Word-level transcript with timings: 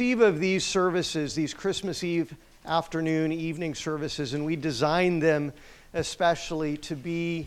conceive 0.00 0.22
of 0.22 0.40
these 0.40 0.64
services, 0.64 1.34
these 1.34 1.52
Christmas 1.52 2.02
Eve 2.02 2.34
afternoon, 2.64 3.30
evening 3.32 3.74
services, 3.74 4.32
and 4.32 4.46
we 4.46 4.56
designed 4.56 5.22
them 5.22 5.52
especially 5.92 6.78
to 6.78 6.96
be 6.96 7.46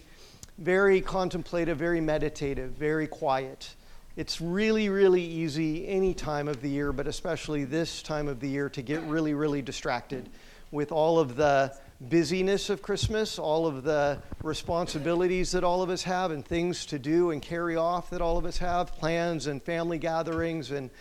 very 0.59 1.01
contemplative, 1.01 1.79
very 1.79 2.00
meditative, 2.00 2.69
very 2.74 3.08
quiet. 3.08 3.74
It's 4.17 4.39
really, 4.39 4.87
really 4.87 5.24
easy 5.24 5.87
any 5.87 6.13
time 6.13 6.47
of 6.47 6.61
the 6.61 6.69
year, 6.69 6.93
but 6.93 7.08
especially 7.08 7.63
this 7.63 8.04
time 8.04 8.27
of 8.27 8.39
the 8.39 8.50
year, 8.50 8.70
to 8.70 8.84
get 8.84 9.02
really, 9.06 9.34
really 9.34 9.64
distracted 9.64 10.30
with 10.70 10.92
all 10.92 11.18
of 11.18 11.36
the 11.36 11.76
busyness 12.02 12.70
of 12.70 12.84
Christmas, 12.84 13.40
all 13.40 13.66
of 13.66 13.84
the 13.84 14.20
responsibilities 14.44 15.54
that 15.54 15.64
all 15.64 15.82
of 15.82 15.90
us 15.90 16.04
have, 16.04 16.30
and 16.30 16.46
things 16.46 16.86
to 16.86 17.00
do 17.00 17.32
and 17.32 17.42
carry 17.42 17.76
off 17.76 18.12
that 18.12 18.22
all 18.22 18.38
of 18.38 18.46
us 18.46 18.60
have, 18.60 18.92
plans 18.96 19.48
and 19.48 19.64
family 19.64 19.98
gatherings, 19.98 20.70
and 20.70 20.92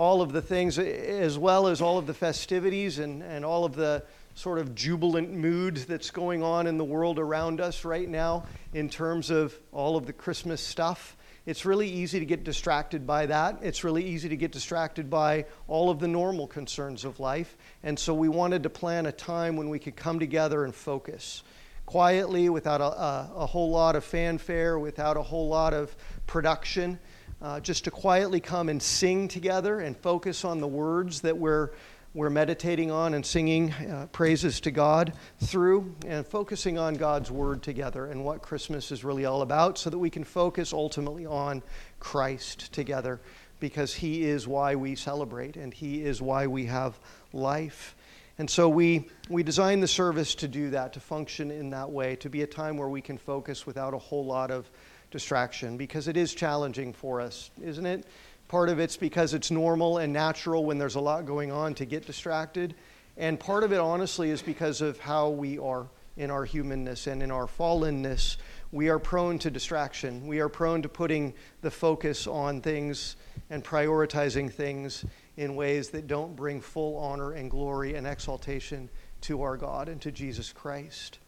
all 0.00 0.22
of 0.22 0.32
the 0.32 0.40
things, 0.40 0.78
as 0.78 1.38
well 1.38 1.66
as 1.66 1.82
all 1.82 1.98
of 1.98 2.06
the 2.06 2.14
festivities 2.14 2.98
and, 2.98 3.22
and 3.22 3.44
all 3.44 3.66
of 3.66 3.76
the 3.76 4.02
sort 4.34 4.58
of 4.58 4.74
jubilant 4.74 5.30
mood 5.30 5.76
that's 5.76 6.10
going 6.10 6.42
on 6.42 6.66
in 6.66 6.78
the 6.78 6.84
world 6.84 7.18
around 7.18 7.60
us 7.60 7.84
right 7.84 8.08
now 8.08 8.42
in 8.72 8.88
terms 8.88 9.28
of 9.28 9.54
all 9.72 9.98
of 9.98 10.06
the 10.06 10.12
Christmas 10.14 10.62
stuff. 10.62 11.18
It's 11.44 11.66
really 11.66 11.86
easy 11.86 12.18
to 12.18 12.24
get 12.24 12.44
distracted 12.44 13.06
by 13.06 13.26
that. 13.26 13.58
It's 13.60 13.84
really 13.84 14.02
easy 14.02 14.30
to 14.30 14.38
get 14.38 14.52
distracted 14.52 15.10
by 15.10 15.44
all 15.68 15.90
of 15.90 15.98
the 15.98 16.08
normal 16.08 16.46
concerns 16.46 17.04
of 17.04 17.20
life. 17.20 17.54
And 17.82 17.98
so 17.98 18.14
we 18.14 18.30
wanted 18.30 18.62
to 18.62 18.70
plan 18.70 19.04
a 19.04 19.12
time 19.12 19.54
when 19.54 19.68
we 19.68 19.78
could 19.78 19.96
come 19.96 20.18
together 20.18 20.64
and 20.64 20.74
focus 20.74 21.42
quietly, 21.84 22.48
without 22.48 22.80
a, 22.80 22.84
a, 22.84 23.32
a 23.38 23.46
whole 23.46 23.70
lot 23.70 23.96
of 23.96 24.04
fanfare, 24.04 24.78
without 24.78 25.18
a 25.18 25.22
whole 25.22 25.48
lot 25.48 25.74
of 25.74 25.94
production. 26.26 26.98
Uh, 27.42 27.58
just 27.58 27.84
to 27.84 27.90
quietly 27.90 28.38
come 28.38 28.68
and 28.68 28.82
sing 28.82 29.26
together 29.26 29.80
and 29.80 29.96
focus 29.96 30.44
on 30.44 30.60
the 30.60 30.68
words 30.68 31.22
that 31.22 31.36
we're 31.36 31.70
we're 32.12 32.28
meditating 32.28 32.90
on 32.90 33.14
and 33.14 33.24
singing 33.24 33.72
uh, 33.72 34.08
praises 34.10 34.60
to 34.60 34.72
God 34.72 35.12
through 35.38 35.94
and 36.04 36.26
focusing 36.26 36.76
on 36.76 36.94
God's 36.94 37.30
Word 37.30 37.62
together 37.62 38.06
and 38.06 38.24
what 38.24 38.42
Christmas 38.42 38.90
is 38.90 39.04
really 39.04 39.26
all 39.26 39.42
about 39.42 39.78
so 39.78 39.90
that 39.90 39.98
we 39.98 40.10
can 40.10 40.24
focus 40.24 40.72
ultimately 40.72 41.24
on 41.24 41.62
Christ 42.00 42.72
together 42.72 43.20
because 43.60 43.94
He 43.94 44.24
is 44.24 44.48
why 44.48 44.74
we 44.74 44.96
celebrate 44.96 45.56
and 45.56 45.72
He 45.72 46.02
is 46.02 46.20
why 46.20 46.48
we 46.48 46.66
have 46.66 46.98
life. 47.32 47.94
And 48.38 48.50
so 48.50 48.68
we, 48.68 49.08
we 49.28 49.44
designed 49.44 49.82
the 49.82 49.88
service 49.88 50.34
to 50.36 50.48
do 50.48 50.70
that, 50.70 50.94
to 50.94 51.00
function 51.00 51.52
in 51.52 51.70
that 51.70 51.90
way, 51.90 52.16
to 52.16 52.28
be 52.28 52.42
a 52.42 52.46
time 52.46 52.76
where 52.76 52.88
we 52.88 53.02
can 53.02 53.18
focus 53.18 53.66
without 53.66 53.94
a 53.94 53.98
whole 53.98 54.24
lot 54.24 54.50
of 54.50 54.68
distraction 55.10 55.76
because 55.76 56.08
it 56.08 56.16
is 56.16 56.34
challenging 56.34 56.92
for 56.92 57.20
us, 57.20 57.50
isn't 57.62 57.86
it? 57.86 58.06
Part 58.48 58.68
of 58.68 58.80
it's 58.80 58.96
because 58.96 59.34
it's 59.34 59.50
normal 59.50 59.98
and 59.98 60.12
natural 60.12 60.64
when 60.64 60.78
there's 60.78 60.96
a 60.96 61.00
lot 61.00 61.26
going 61.26 61.52
on 61.52 61.74
to 61.74 61.84
get 61.84 62.06
distracted. 62.06 62.74
And 63.16 63.38
part 63.38 63.64
of 63.64 63.72
it, 63.72 63.78
honestly, 63.78 64.30
is 64.30 64.42
because 64.42 64.80
of 64.80 64.98
how 64.98 65.28
we 65.30 65.58
are 65.58 65.86
in 66.16 66.30
our 66.30 66.44
humanness 66.44 67.06
and 67.06 67.22
in 67.22 67.30
our 67.30 67.46
fallenness. 67.46 68.36
We 68.72 68.88
are 68.88 68.98
prone 68.98 69.38
to 69.40 69.50
distraction. 69.50 70.26
We 70.26 70.40
are 70.40 70.48
prone 70.48 70.82
to 70.82 70.88
putting 70.88 71.34
the 71.60 71.70
focus 71.70 72.26
on 72.26 72.60
things 72.60 73.16
and 73.48 73.64
prioritizing 73.64 74.52
things 74.52 75.04
in 75.36 75.54
ways 75.56 75.90
that 75.90 76.06
don't 76.06 76.36
bring 76.36 76.60
full 76.60 76.96
honor 76.98 77.32
and 77.32 77.50
glory 77.50 77.94
and 77.94 78.06
exaltation 78.06 78.90
to 79.22 79.42
our 79.42 79.56
God 79.56 79.88
and 79.88 80.00
to 80.02 80.12
Jesus 80.12 80.52
Christ. 80.52 81.18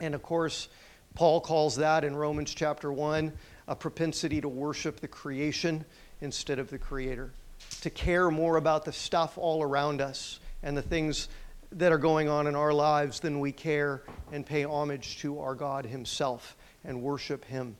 And 0.00 0.14
of 0.14 0.22
course, 0.22 0.68
Paul 1.14 1.40
calls 1.40 1.76
that 1.76 2.02
in 2.02 2.16
Romans 2.16 2.52
chapter 2.52 2.92
1 2.92 3.32
a 3.68 3.76
propensity 3.76 4.40
to 4.40 4.48
worship 4.48 4.98
the 4.98 5.08
creation 5.08 5.84
instead 6.20 6.58
of 6.58 6.70
the 6.70 6.78
Creator, 6.78 7.30
to 7.82 7.90
care 7.90 8.30
more 8.32 8.56
about 8.56 8.84
the 8.84 8.92
stuff 8.92 9.38
all 9.38 9.62
around 9.62 10.00
us 10.00 10.40
and 10.64 10.76
the 10.76 10.82
things 10.82 11.28
that 11.70 11.92
are 11.92 11.98
going 11.98 12.28
on 12.28 12.48
in 12.48 12.56
our 12.56 12.72
lives 12.72 13.20
than 13.20 13.38
we 13.38 13.52
care 13.52 14.02
and 14.32 14.44
pay 14.44 14.64
homage 14.64 15.18
to 15.18 15.38
our 15.38 15.54
God 15.54 15.86
Himself 15.86 16.56
and 16.84 17.00
worship 17.00 17.44
Him. 17.44 17.76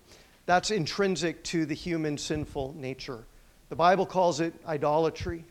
That's 0.47 0.71
intrinsic 0.71 1.43
to 1.45 1.67
the 1.67 1.75
human 1.75 2.19
sinful 2.19 2.75
nature. 2.79 3.25
The 3.69 3.77
Bible 3.77 4.07
calls 4.07 4.41
it 4.41 4.55
idolatry. 4.67 5.45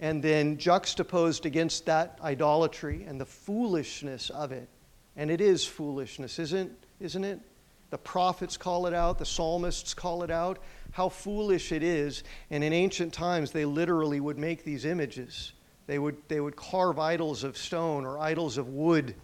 And 0.00 0.20
then 0.20 0.58
juxtaposed 0.58 1.46
against 1.46 1.86
that 1.86 2.18
idolatry 2.20 3.04
and 3.06 3.20
the 3.20 3.24
foolishness 3.24 4.30
of 4.30 4.50
it, 4.50 4.68
and 5.16 5.30
it 5.30 5.40
is 5.40 5.64
foolishness, 5.64 6.40
isn't, 6.40 6.72
isn't 7.02 7.24
it? 7.24 7.40
The 7.90 7.98
prophets 7.98 8.56
call 8.56 8.86
it 8.86 8.94
out, 8.94 9.18
the 9.18 9.26
psalmists 9.26 9.92
call 9.92 10.22
it 10.22 10.30
out 10.30 10.58
how 10.92 11.08
foolish 11.08 11.72
it 11.72 11.82
is. 11.82 12.22
And 12.50 12.62
in 12.62 12.72
ancient 12.72 13.12
times, 13.12 13.50
they 13.50 13.64
literally 13.64 14.20
would 14.20 14.38
make 14.38 14.64
these 14.64 14.84
images. 14.84 15.52
They 15.86 15.98
would, 15.98 16.16
they 16.28 16.40
would 16.40 16.54
carve 16.54 16.98
idols 16.98 17.44
of 17.44 17.56
stone 17.56 18.06
or 18.06 18.18
idols 18.18 18.56
of 18.56 18.68
wood 18.68 19.14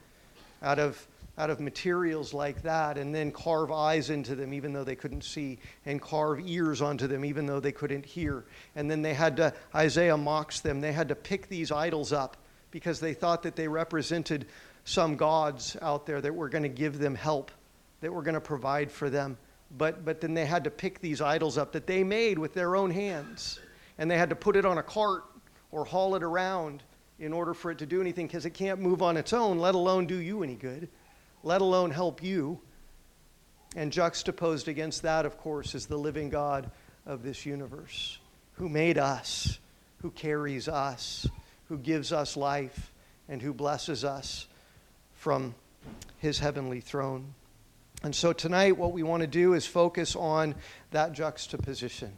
out 0.62 0.78
of, 0.78 1.06
out 1.36 1.50
of 1.50 1.60
materials 1.60 2.34
like 2.34 2.62
that, 2.62 2.98
and 2.98 3.14
then 3.14 3.30
carve 3.30 3.70
eyes 3.70 4.10
into 4.10 4.34
them 4.34 4.52
even 4.52 4.72
though 4.72 4.82
they 4.82 4.96
couldn't 4.96 5.22
see, 5.22 5.58
and 5.86 6.00
carve 6.00 6.40
ears 6.46 6.82
onto 6.82 7.06
them 7.06 7.24
even 7.24 7.46
though 7.46 7.60
they 7.60 7.72
couldn't 7.72 8.04
hear. 8.04 8.44
And 8.74 8.90
then 8.90 9.02
they 9.02 9.14
had 9.14 9.36
to, 9.36 9.54
Isaiah 9.74 10.16
mocks 10.16 10.60
them, 10.60 10.80
they 10.80 10.92
had 10.92 11.08
to 11.08 11.14
pick 11.14 11.48
these 11.48 11.70
idols 11.70 12.12
up 12.12 12.36
because 12.70 12.98
they 12.98 13.14
thought 13.14 13.44
that 13.44 13.56
they 13.56 13.68
represented 13.68 14.46
some 14.84 15.16
gods 15.16 15.76
out 15.80 16.06
there 16.06 16.20
that 16.20 16.34
were 16.34 16.48
going 16.48 16.62
to 16.62 16.68
give 16.68 16.98
them 16.98 17.14
help, 17.14 17.50
that 18.00 18.12
were 18.12 18.22
going 18.22 18.34
to 18.34 18.40
provide 18.40 18.90
for 18.90 19.10
them 19.10 19.36
but, 19.76 20.04
but 20.04 20.20
then 20.20 20.34
they 20.34 20.46
had 20.46 20.64
to 20.64 20.70
pick 20.70 21.00
these 21.00 21.20
idols 21.20 21.58
up 21.58 21.72
that 21.72 21.86
they 21.86 22.02
made 22.02 22.38
with 22.38 22.54
their 22.54 22.76
own 22.76 22.90
hands. 22.90 23.60
And 23.98 24.10
they 24.10 24.16
had 24.16 24.30
to 24.30 24.36
put 24.36 24.56
it 24.56 24.64
on 24.64 24.78
a 24.78 24.82
cart 24.82 25.24
or 25.70 25.84
haul 25.84 26.14
it 26.14 26.22
around 26.22 26.82
in 27.18 27.32
order 27.32 27.52
for 27.52 27.70
it 27.70 27.78
to 27.78 27.86
do 27.86 28.00
anything 28.00 28.26
because 28.26 28.46
it 28.46 28.50
can't 28.50 28.80
move 28.80 29.02
on 29.02 29.16
its 29.16 29.32
own, 29.32 29.58
let 29.58 29.74
alone 29.74 30.06
do 30.06 30.16
you 30.16 30.42
any 30.42 30.54
good, 30.54 30.88
let 31.42 31.60
alone 31.60 31.90
help 31.90 32.22
you. 32.22 32.60
And 33.76 33.92
juxtaposed 33.92 34.68
against 34.68 35.02
that, 35.02 35.26
of 35.26 35.36
course, 35.36 35.74
is 35.74 35.86
the 35.86 35.98
living 35.98 36.30
God 36.30 36.70
of 37.04 37.22
this 37.22 37.44
universe 37.44 38.18
who 38.54 38.68
made 38.68 38.96
us, 38.96 39.58
who 40.00 40.10
carries 40.10 40.68
us, 40.68 41.26
who 41.68 41.76
gives 41.76 42.12
us 42.12 42.36
life, 42.36 42.92
and 43.28 43.42
who 43.42 43.52
blesses 43.52 44.04
us 44.04 44.46
from 45.16 45.54
his 46.18 46.38
heavenly 46.38 46.80
throne. 46.80 47.34
And 48.02 48.14
so 48.14 48.32
tonight, 48.32 48.76
what 48.76 48.92
we 48.92 49.02
want 49.02 49.22
to 49.22 49.26
do 49.26 49.54
is 49.54 49.66
focus 49.66 50.14
on 50.14 50.54
that 50.92 51.12
juxtaposition. 51.12 52.16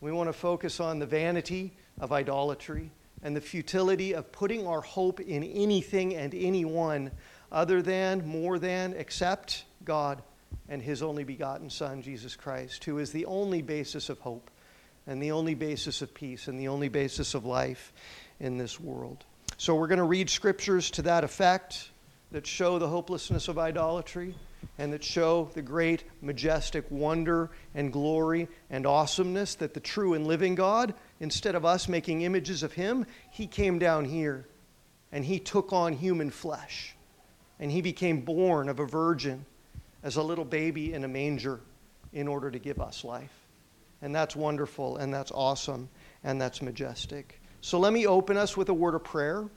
We 0.00 0.12
want 0.12 0.28
to 0.28 0.32
focus 0.32 0.80
on 0.80 0.98
the 0.98 1.06
vanity 1.06 1.72
of 2.00 2.10
idolatry 2.10 2.90
and 3.22 3.36
the 3.36 3.40
futility 3.40 4.14
of 4.14 4.32
putting 4.32 4.66
our 4.66 4.80
hope 4.80 5.20
in 5.20 5.44
anything 5.44 6.14
and 6.14 6.34
anyone 6.34 7.10
other 7.52 7.82
than, 7.82 8.26
more 8.26 8.58
than, 8.58 8.94
except 8.94 9.64
God 9.84 10.22
and 10.68 10.82
His 10.82 11.02
only 11.02 11.24
begotten 11.24 11.68
Son, 11.68 12.02
Jesus 12.02 12.34
Christ, 12.34 12.84
who 12.84 12.98
is 12.98 13.12
the 13.12 13.26
only 13.26 13.60
basis 13.60 14.08
of 14.08 14.18
hope 14.20 14.50
and 15.06 15.22
the 15.22 15.32
only 15.32 15.54
basis 15.54 16.00
of 16.00 16.14
peace 16.14 16.48
and 16.48 16.58
the 16.58 16.68
only 16.68 16.88
basis 16.88 17.34
of 17.34 17.44
life 17.44 17.92
in 18.40 18.56
this 18.56 18.80
world. 18.80 19.24
So, 19.58 19.74
we're 19.74 19.86
going 19.86 19.98
to 19.98 20.04
read 20.04 20.30
scriptures 20.30 20.90
to 20.92 21.02
that 21.02 21.24
effect 21.24 21.90
that 22.32 22.46
show 22.46 22.78
the 22.78 22.88
hopelessness 22.88 23.48
of 23.48 23.58
idolatry 23.58 24.34
and 24.78 24.92
that 24.92 25.04
show 25.04 25.50
the 25.54 25.62
great, 25.62 26.04
majestic 26.20 26.84
wonder 26.90 27.50
and 27.74 27.92
glory 27.92 28.48
and 28.70 28.86
awesomeness 28.86 29.54
that 29.56 29.74
the 29.74 29.80
true 29.80 30.14
and 30.14 30.26
living 30.26 30.54
God, 30.54 30.94
instead 31.20 31.54
of 31.54 31.64
us 31.64 31.88
making 31.88 32.22
images 32.22 32.62
of 32.62 32.72
Him, 32.72 33.06
He 33.30 33.46
came 33.46 33.78
down 33.78 34.04
here 34.04 34.46
and 35.12 35.24
He 35.24 35.38
took 35.38 35.72
on 35.72 35.92
human 35.92 36.30
flesh. 36.30 36.94
And 37.60 37.70
He 37.70 37.82
became 37.82 38.22
born 38.22 38.68
of 38.68 38.80
a 38.80 38.86
virgin 38.86 39.46
as 40.02 40.16
a 40.16 40.22
little 40.22 40.44
baby 40.44 40.92
in 40.92 41.04
a 41.04 41.08
manger 41.08 41.60
in 42.12 42.28
order 42.28 42.50
to 42.50 42.58
give 42.58 42.80
us 42.80 43.04
life. 43.04 43.32
And 44.02 44.14
that's 44.14 44.36
wonderful 44.36 44.96
and 44.96 45.12
that's 45.12 45.32
awesome 45.32 45.88
and 46.22 46.40
that's 46.40 46.60
majestic. 46.60 47.40
So 47.60 47.78
let 47.78 47.92
me 47.92 48.06
open 48.06 48.36
us 48.36 48.56
with 48.56 48.68
a 48.68 48.74
word 48.74 48.94
of 48.94 49.04
prayer 49.04 49.48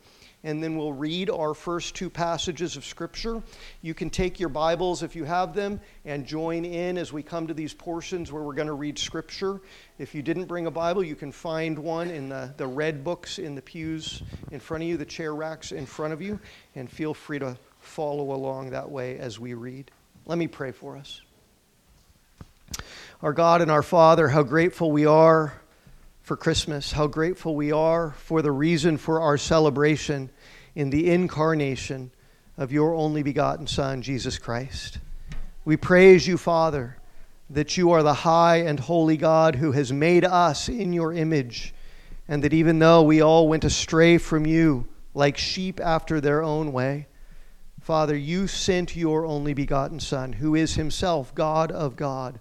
and 0.48 0.64
then 0.64 0.78
we'll 0.78 0.94
read 0.94 1.30
our 1.30 1.54
first 1.54 1.94
two 1.94 2.10
passages 2.10 2.78
of 2.78 2.86
Scripture. 2.86 3.44
You 3.82 3.94
can 3.94 4.10
take 4.10 4.40
your 4.40 4.48
Bibles 4.48 5.04
if 5.04 5.14
you 5.14 5.26
have 5.26 5.54
them 5.54 5.82
and 6.06 6.26
join 6.26 6.64
in 6.64 6.98
as 6.98 7.12
we 7.12 7.22
come 7.22 7.48
to 7.48 7.54
these 7.54 7.74
portions 7.74 8.32
where 8.32 8.42
we're 8.42 8.54
going 8.54 8.70
to 8.70 8.74
read 8.74 8.98
Scripture. 8.98 9.60
If 10.00 10.16
you 10.16 10.22
didn't 10.22 10.46
bring 10.46 10.66
a 10.66 10.72
Bible, 10.72 11.04
you 11.04 11.16
can 11.16 11.34
find 11.34 11.78
one 11.78 12.10
in 12.10 12.30
the, 12.30 12.54
the 12.56 12.66
red 12.66 13.04
books 13.04 13.40
in 13.40 13.56
the 13.56 13.62
pews 13.62 14.24
in 14.50 14.62
front 14.62 14.84
of 14.84 14.90
you, 14.90 14.96
the 14.96 15.04
chair 15.04 15.36
racks 15.36 15.74
in 15.74 15.86
front 15.86 16.14
of 16.14 16.22
you, 16.22 16.40
and 16.76 16.90
feel 16.90 17.14
free 17.14 17.40
to 17.40 17.58
follow 17.82 18.34
along 18.34 18.70
that 18.70 18.90
way 18.90 19.20
as 19.20 19.38
we 19.38 19.54
read. 19.54 19.92
Let 20.26 20.38
me 20.38 20.48
pray 20.48 20.72
for 20.72 20.96
us. 20.96 21.20
Our 23.22 23.34
God 23.34 23.62
and 23.62 23.70
our 23.70 23.84
Father, 23.84 24.30
how 24.30 24.44
grateful 24.44 24.94
we 24.94 25.06
are 25.06 25.60
for 26.22 26.36
Christmas, 26.36 26.92
how 26.92 27.08
grateful 27.08 27.56
we 27.56 27.72
are 27.72 28.12
for 28.12 28.42
the 28.42 28.52
reason 28.52 28.98
for 28.98 29.22
our 29.22 29.38
celebration 29.38 30.30
in 30.78 30.92
the 30.92 31.10
incarnation 31.10 32.12
of 32.56 32.72
your 32.72 32.94
only 32.94 33.24
begotten 33.24 33.66
Son, 33.66 34.00
Jesus 34.00 34.38
Christ. 34.38 35.00
We 35.66 35.76
praise 35.76 36.28
you, 36.28 36.38
Father, 36.38 36.98
that 37.50 37.78
you 37.78 37.90
are 37.90 38.04
the 38.04 38.14
high 38.14 38.58
and 38.58 38.80
holy 38.80 39.18
God 39.18 39.56
who 39.56 39.72
has 39.72 39.92
made 39.92 40.24
us 40.24 40.70
in 40.70 40.94
your 40.94 41.12
image, 41.12 41.74
and 42.28 42.44
that 42.44 42.54
even 42.54 42.78
though 42.78 43.02
we 43.02 43.24
all 43.24 43.48
went 43.48 43.64
astray 43.64 44.20
from 44.20 44.46
you 44.46 44.88
like 45.16 45.36
sheep 45.36 45.80
after 45.80 46.22
their 46.22 46.44
own 46.44 46.72
way, 46.72 47.08
Father, 47.82 48.16
you 48.16 48.46
sent 48.46 48.96
your 48.96 49.26
only 49.26 49.56
begotten 49.56 50.00
Son, 50.00 50.34
who 50.34 50.54
is 50.54 50.76
himself 50.76 51.34
God 51.34 51.72
of 51.72 51.96
God, 51.96 52.40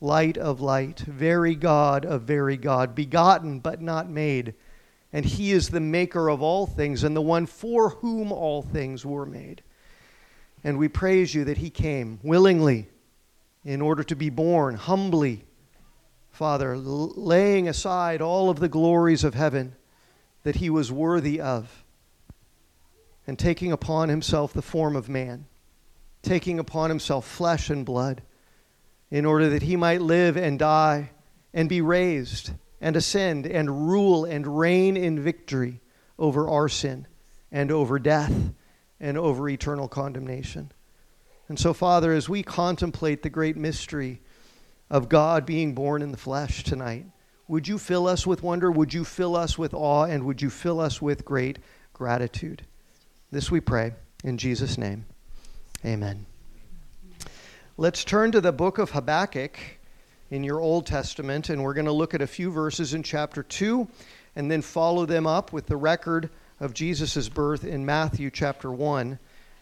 light 0.00 0.38
of 0.38 0.58
light, 0.62 1.00
very 1.00 1.54
God 1.54 2.06
of 2.06 2.22
very 2.22 2.56
God, 2.56 2.94
begotten 2.94 3.60
but 3.60 3.82
not 3.82 4.08
made. 4.08 4.54
And 5.14 5.24
he 5.24 5.52
is 5.52 5.70
the 5.70 5.80
maker 5.80 6.28
of 6.28 6.42
all 6.42 6.66
things 6.66 7.04
and 7.04 7.16
the 7.16 7.22
one 7.22 7.46
for 7.46 7.88
whom 7.88 8.30
all 8.30 8.60
things 8.60 9.06
were 9.06 9.24
made. 9.24 9.62
And 10.62 10.76
we 10.76 10.88
praise 10.88 11.34
you 11.34 11.44
that 11.44 11.56
he 11.56 11.70
came 11.70 12.20
willingly 12.22 12.88
in 13.64 13.80
order 13.80 14.04
to 14.04 14.14
be 14.14 14.28
born 14.28 14.74
humbly 14.74 15.46
Father, 16.34 16.76
laying 16.76 17.68
aside 17.68 18.20
all 18.20 18.50
of 18.50 18.58
the 18.58 18.68
glories 18.68 19.22
of 19.22 19.34
heaven 19.34 19.76
that 20.42 20.56
he 20.56 20.68
was 20.68 20.90
worthy 20.90 21.40
of, 21.40 21.84
and 23.24 23.38
taking 23.38 23.70
upon 23.70 24.08
himself 24.08 24.52
the 24.52 24.60
form 24.60 24.96
of 24.96 25.08
man, 25.08 25.46
taking 26.22 26.58
upon 26.58 26.90
himself 26.90 27.24
flesh 27.24 27.70
and 27.70 27.86
blood, 27.86 28.20
in 29.12 29.24
order 29.24 29.48
that 29.48 29.62
he 29.62 29.76
might 29.76 30.02
live 30.02 30.36
and 30.36 30.58
die 30.58 31.10
and 31.52 31.68
be 31.68 31.80
raised 31.80 32.50
and 32.84 32.94
ascend 32.94 33.46
and 33.46 33.88
rule 33.88 34.24
and 34.24 34.58
reign 34.58 34.96
in 34.96 35.18
victory 35.18 35.80
over 36.20 36.48
our 36.48 36.68
sin 36.68 37.08
and 37.50 37.72
over 37.72 37.98
death 37.98 38.52
and 39.00 39.18
over 39.18 39.48
eternal 39.48 39.88
condemnation. 39.88 40.70
And 41.48 41.58
so, 41.58 41.72
Father, 41.72 42.12
as 42.12 42.28
we 42.28 42.44
contemplate 42.44 43.22
the 43.22 43.30
great 43.30 43.56
mystery, 43.56 44.20
of 44.90 45.08
God 45.08 45.46
being 45.46 45.74
born 45.74 46.02
in 46.02 46.10
the 46.10 46.16
flesh 46.16 46.62
tonight. 46.62 47.06
Would 47.48 47.68
you 47.68 47.78
fill 47.78 48.06
us 48.06 48.26
with 48.26 48.42
wonder? 48.42 48.70
Would 48.70 48.94
you 48.94 49.04
fill 49.04 49.36
us 49.36 49.58
with 49.58 49.74
awe? 49.74 50.04
And 50.04 50.24
would 50.24 50.40
you 50.40 50.50
fill 50.50 50.80
us 50.80 51.00
with 51.02 51.24
great 51.24 51.58
gratitude? 51.92 52.62
This 53.30 53.50
we 53.50 53.60
pray 53.60 53.92
in 54.22 54.38
Jesus' 54.38 54.78
name. 54.78 55.04
Amen. 55.84 56.26
Let's 57.76 58.04
turn 58.04 58.32
to 58.32 58.40
the 58.40 58.52
book 58.52 58.78
of 58.78 58.92
Habakkuk 58.92 59.58
in 60.34 60.42
your 60.42 60.58
Old 60.60 60.84
Testament, 60.84 61.48
and 61.48 61.62
we're 61.62 61.74
going 61.74 61.84
to 61.84 61.92
look 61.92 62.12
at 62.12 62.20
a 62.20 62.26
few 62.26 62.50
verses 62.50 62.92
in 62.92 63.04
chapter 63.04 63.44
2 63.44 63.86
and 64.34 64.50
then 64.50 64.62
follow 64.62 65.06
them 65.06 65.28
up 65.28 65.52
with 65.52 65.66
the 65.66 65.76
record 65.76 66.28
of 66.58 66.74
Jesus' 66.74 67.28
birth 67.28 67.64
in 67.64 67.86
Matthew 67.86 68.32
chapter 68.32 68.72
1 68.72 69.20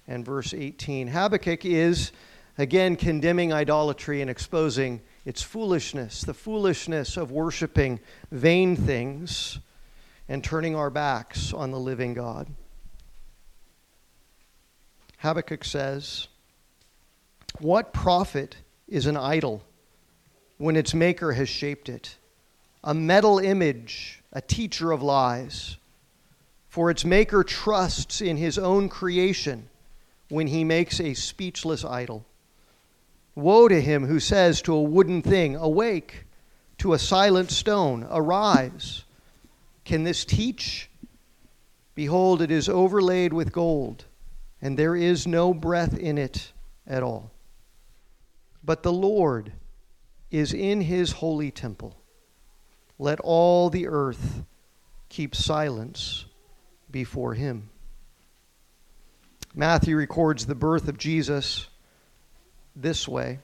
and 0.09 0.25
verse 0.25 0.55
18. 0.55 1.09
Habakkuk 1.09 1.67
is, 1.67 2.11
again, 2.57 2.97
condemning 2.97 3.53
idolatry 3.53 4.23
and 4.23 4.31
exposing 4.31 5.03
it's 5.27 5.43
foolishness, 5.43 6.23
the 6.23 6.33
foolishness 6.33 7.19
of 7.19 7.31
worshiping 7.31 8.01
vain 8.31 8.75
things 8.75 9.59
and 10.27 10.43
turning 10.43 10.75
our 10.75 10.89
backs 10.89 11.53
on 11.53 11.71
the 11.71 11.79
living 11.79 12.15
God. 12.15 12.49
Habakkuk 15.19 15.67
says, 15.67 16.29
What 17.61 17.93
profit 17.93 18.57
is 18.89 19.05
an 19.05 19.19
idol 19.19 19.63
when 20.63 20.77
its 20.77 20.95
maker 20.95 21.33
has 21.33 21.49
shaped 21.49 21.89
it? 21.89 22.17
A 22.85 22.95
metal 22.95 23.41
image, 23.41 24.23
a 24.33 24.41
teacher 24.41 24.93
of 24.93 25.03
lies. 25.03 25.77
For 26.69 26.89
its 26.89 27.05
maker 27.05 27.43
trusts 27.43 28.21
in 28.21 28.37
his 28.37 28.59
own 28.59 28.89
creation 28.89 29.69
when 30.29 30.47
he 30.47 30.63
makes 30.63 31.01
a 31.01 31.15
speechless 31.15 31.85
idol. 31.85 32.25
Woe 33.35 33.67
to 33.67 33.81
him 33.81 34.07
who 34.07 34.21
says 34.21 34.63
to 34.63 34.75
a 34.75 34.83
wooden 34.83 35.21
thing, 35.21 35.57
Awake, 35.57 36.27
to 36.79 36.93
a 36.93 36.99
silent 36.99 37.51
stone, 37.51 38.07
Arise. 38.09 39.03
Can 39.85 40.05
this 40.05 40.25
teach? 40.25 40.89
Behold, 41.97 42.41
it 42.41 42.53
is 42.53 42.69
overlaid 42.69 43.33
with 43.33 43.51
gold, 43.51 44.05
and 44.61 44.79
there 44.79 44.95
is 44.95 45.27
no 45.27 45.53
breath 45.53 45.99
in 45.99 46.19
it 46.19 46.53
at 46.87 47.03
all. 47.03 47.33
But 48.63 48.85
the 48.85 48.93
Lord 48.93 49.53
is 50.33 50.53
in 50.55 50.81
his 50.81 51.13
holy 51.13 51.53
temple. 51.53 51.95
Let 52.99 53.21
all 53.21 53.71
the 53.71 53.87
earth 53.87 54.43
keep 55.09 55.37
silence 55.37 56.25
before 56.91 57.35
him. 57.35 57.69
Matthew 59.55 59.97
records 59.97 60.47
the 60.47 60.55
birth 60.55 60.89
of 60.89 60.97
Jesus 60.97 61.67
this 62.75 63.07
way. 63.07 63.41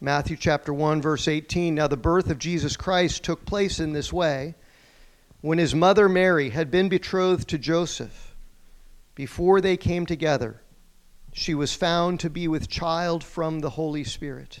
Matthew 0.00 0.36
chapter 0.36 0.72
1 0.72 1.02
verse 1.02 1.28
18 1.28 1.74
Now 1.74 1.86
the 1.86 1.96
birth 1.96 2.30
of 2.30 2.38
Jesus 2.38 2.76
Christ 2.76 3.22
took 3.22 3.44
place 3.44 3.78
in 3.78 3.92
this 3.92 4.12
way 4.12 4.54
when 5.42 5.58
his 5.58 5.74
mother 5.74 6.08
Mary 6.08 6.50
had 6.50 6.70
been 6.70 6.88
betrothed 6.88 7.48
to 7.48 7.58
Joseph 7.58 8.34
before 9.14 9.60
they 9.60 9.76
came 9.76 10.06
together 10.06 10.62
she 11.32 11.54
was 11.54 11.74
found 11.74 12.20
to 12.20 12.30
be 12.30 12.48
with 12.48 12.68
child 12.68 13.22
from 13.22 13.60
the 13.60 13.70
Holy 13.70 14.04
Spirit 14.04 14.60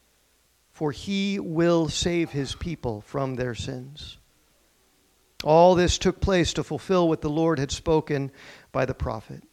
for 0.81 0.91
he 0.91 1.39
will 1.39 1.87
save 1.87 2.31
his 2.31 2.55
people 2.55 3.01
from 3.01 3.35
their 3.35 3.53
sins. 3.53 4.17
All 5.43 5.75
this 5.75 5.99
took 5.99 6.19
place 6.19 6.53
to 6.53 6.63
fulfill 6.63 7.07
what 7.07 7.21
the 7.21 7.29
Lord 7.29 7.59
had 7.59 7.69
spoken 7.69 8.31
by 8.71 8.85
the 8.85 8.95
prophet. 8.95 9.43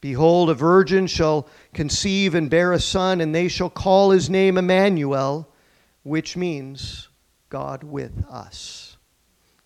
Behold, 0.00 0.50
a 0.50 0.54
virgin 0.54 1.06
shall 1.06 1.46
conceive 1.72 2.34
and 2.34 2.50
bear 2.50 2.72
a 2.72 2.80
son, 2.80 3.20
and 3.20 3.32
they 3.32 3.46
shall 3.46 3.70
call 3.70 4.10
his 4.10 4.28
name 4.28 4.58
Emmanuel, 4.58 5.48
which 6.02 6.36
means 6.36 7.10
God 7.48 7.84
with 7.84 8.24
us. 8.28 8.96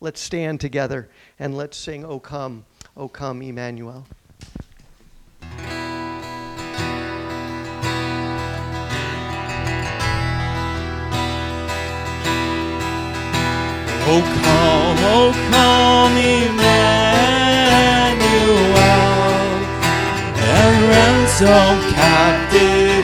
Let's 0.01 0.21
stand 0.21 0.61
together 0.61 1.09
and 1.39 1.57
let's 1.57 1.79
sing, 1.79 2.05
O 2.05 2.21
come, 2.21 2.67
O 2.95 3.09
come, 3.09 3.41
Emmanuel. 3.41 4.07
O 14.07 14.21
come, 14.21 14.99
oh 15.17 15.33
come, 15.51 16.19
Emmanuel 16.19 16.61
and 20.37 20.77
ransom 20.91 21.77
captive 21.95 23.04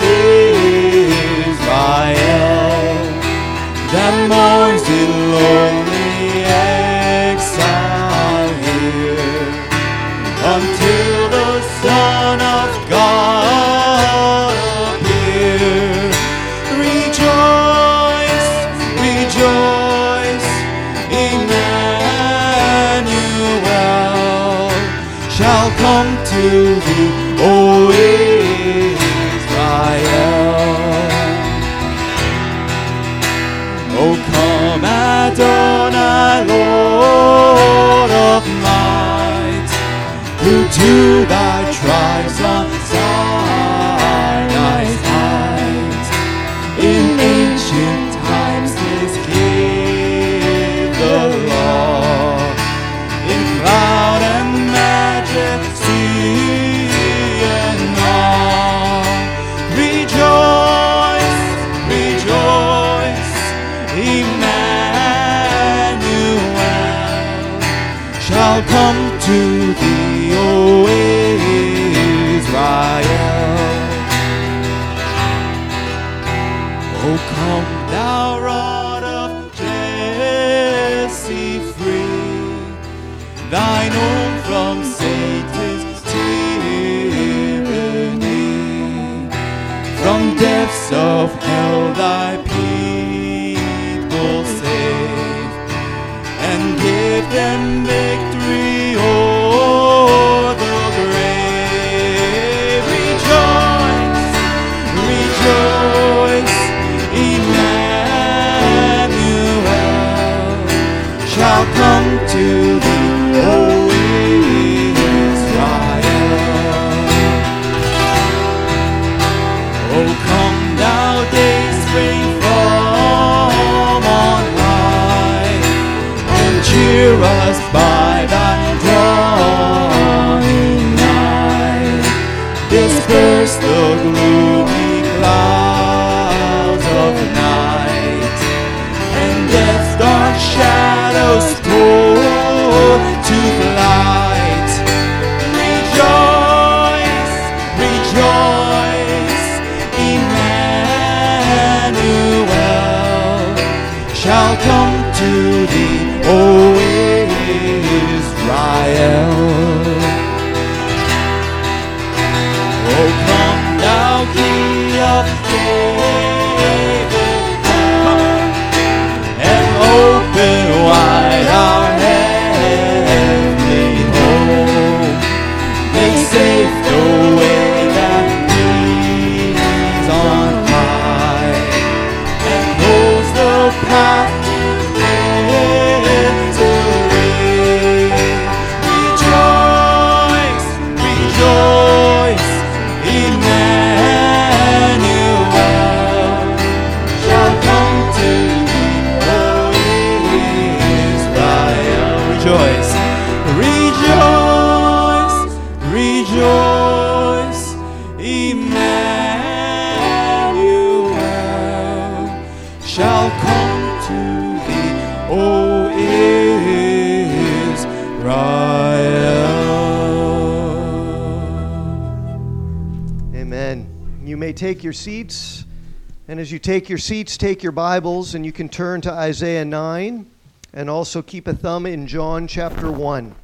As 226.40 226.50
you 226.50 226.58
take 226.58 226.88
your 226.88 226.96
seats, 226.96 227.36
take 227.36 227.62
your 227.62 227.70
Bibles 227.70 228.34
and 228.34 228.46
you 228.46 228.50
can 228.50 228.70
turn 228.70 229.02
to 229.02 229.12
Isaiah 229.12 229.62
9 229.62 230.24
and 230.72 230.88
also 230.88 231.20
keep 231.20 231.46
a 231.46 231.52
thumb 231.52 231.84
in 231.84 232.06
John 232.06 232.48
chapter 232.48 232.90
1. 232.90 233.34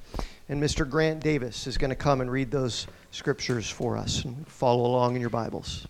And 0.48 0.62
Mr. 0.62 0.88
Grant 0.88 1.20
Davis 1.20 1.66
is 1.66 1.76
going 1.76 1.90
to 1.90 1.94
come 1.94 2.22
and 2.22 2.30
read 2.30 2.50
those 2.50 2.86
scriptures 3.10 3.68
for 3.68 3.98
us 3.98 4.24
and 4.24 4.48
follow 4.48 4.86
along 4.86 5.14
in 5.14 5.20
your 5.20 5.28
Bibles. 5.28 5.86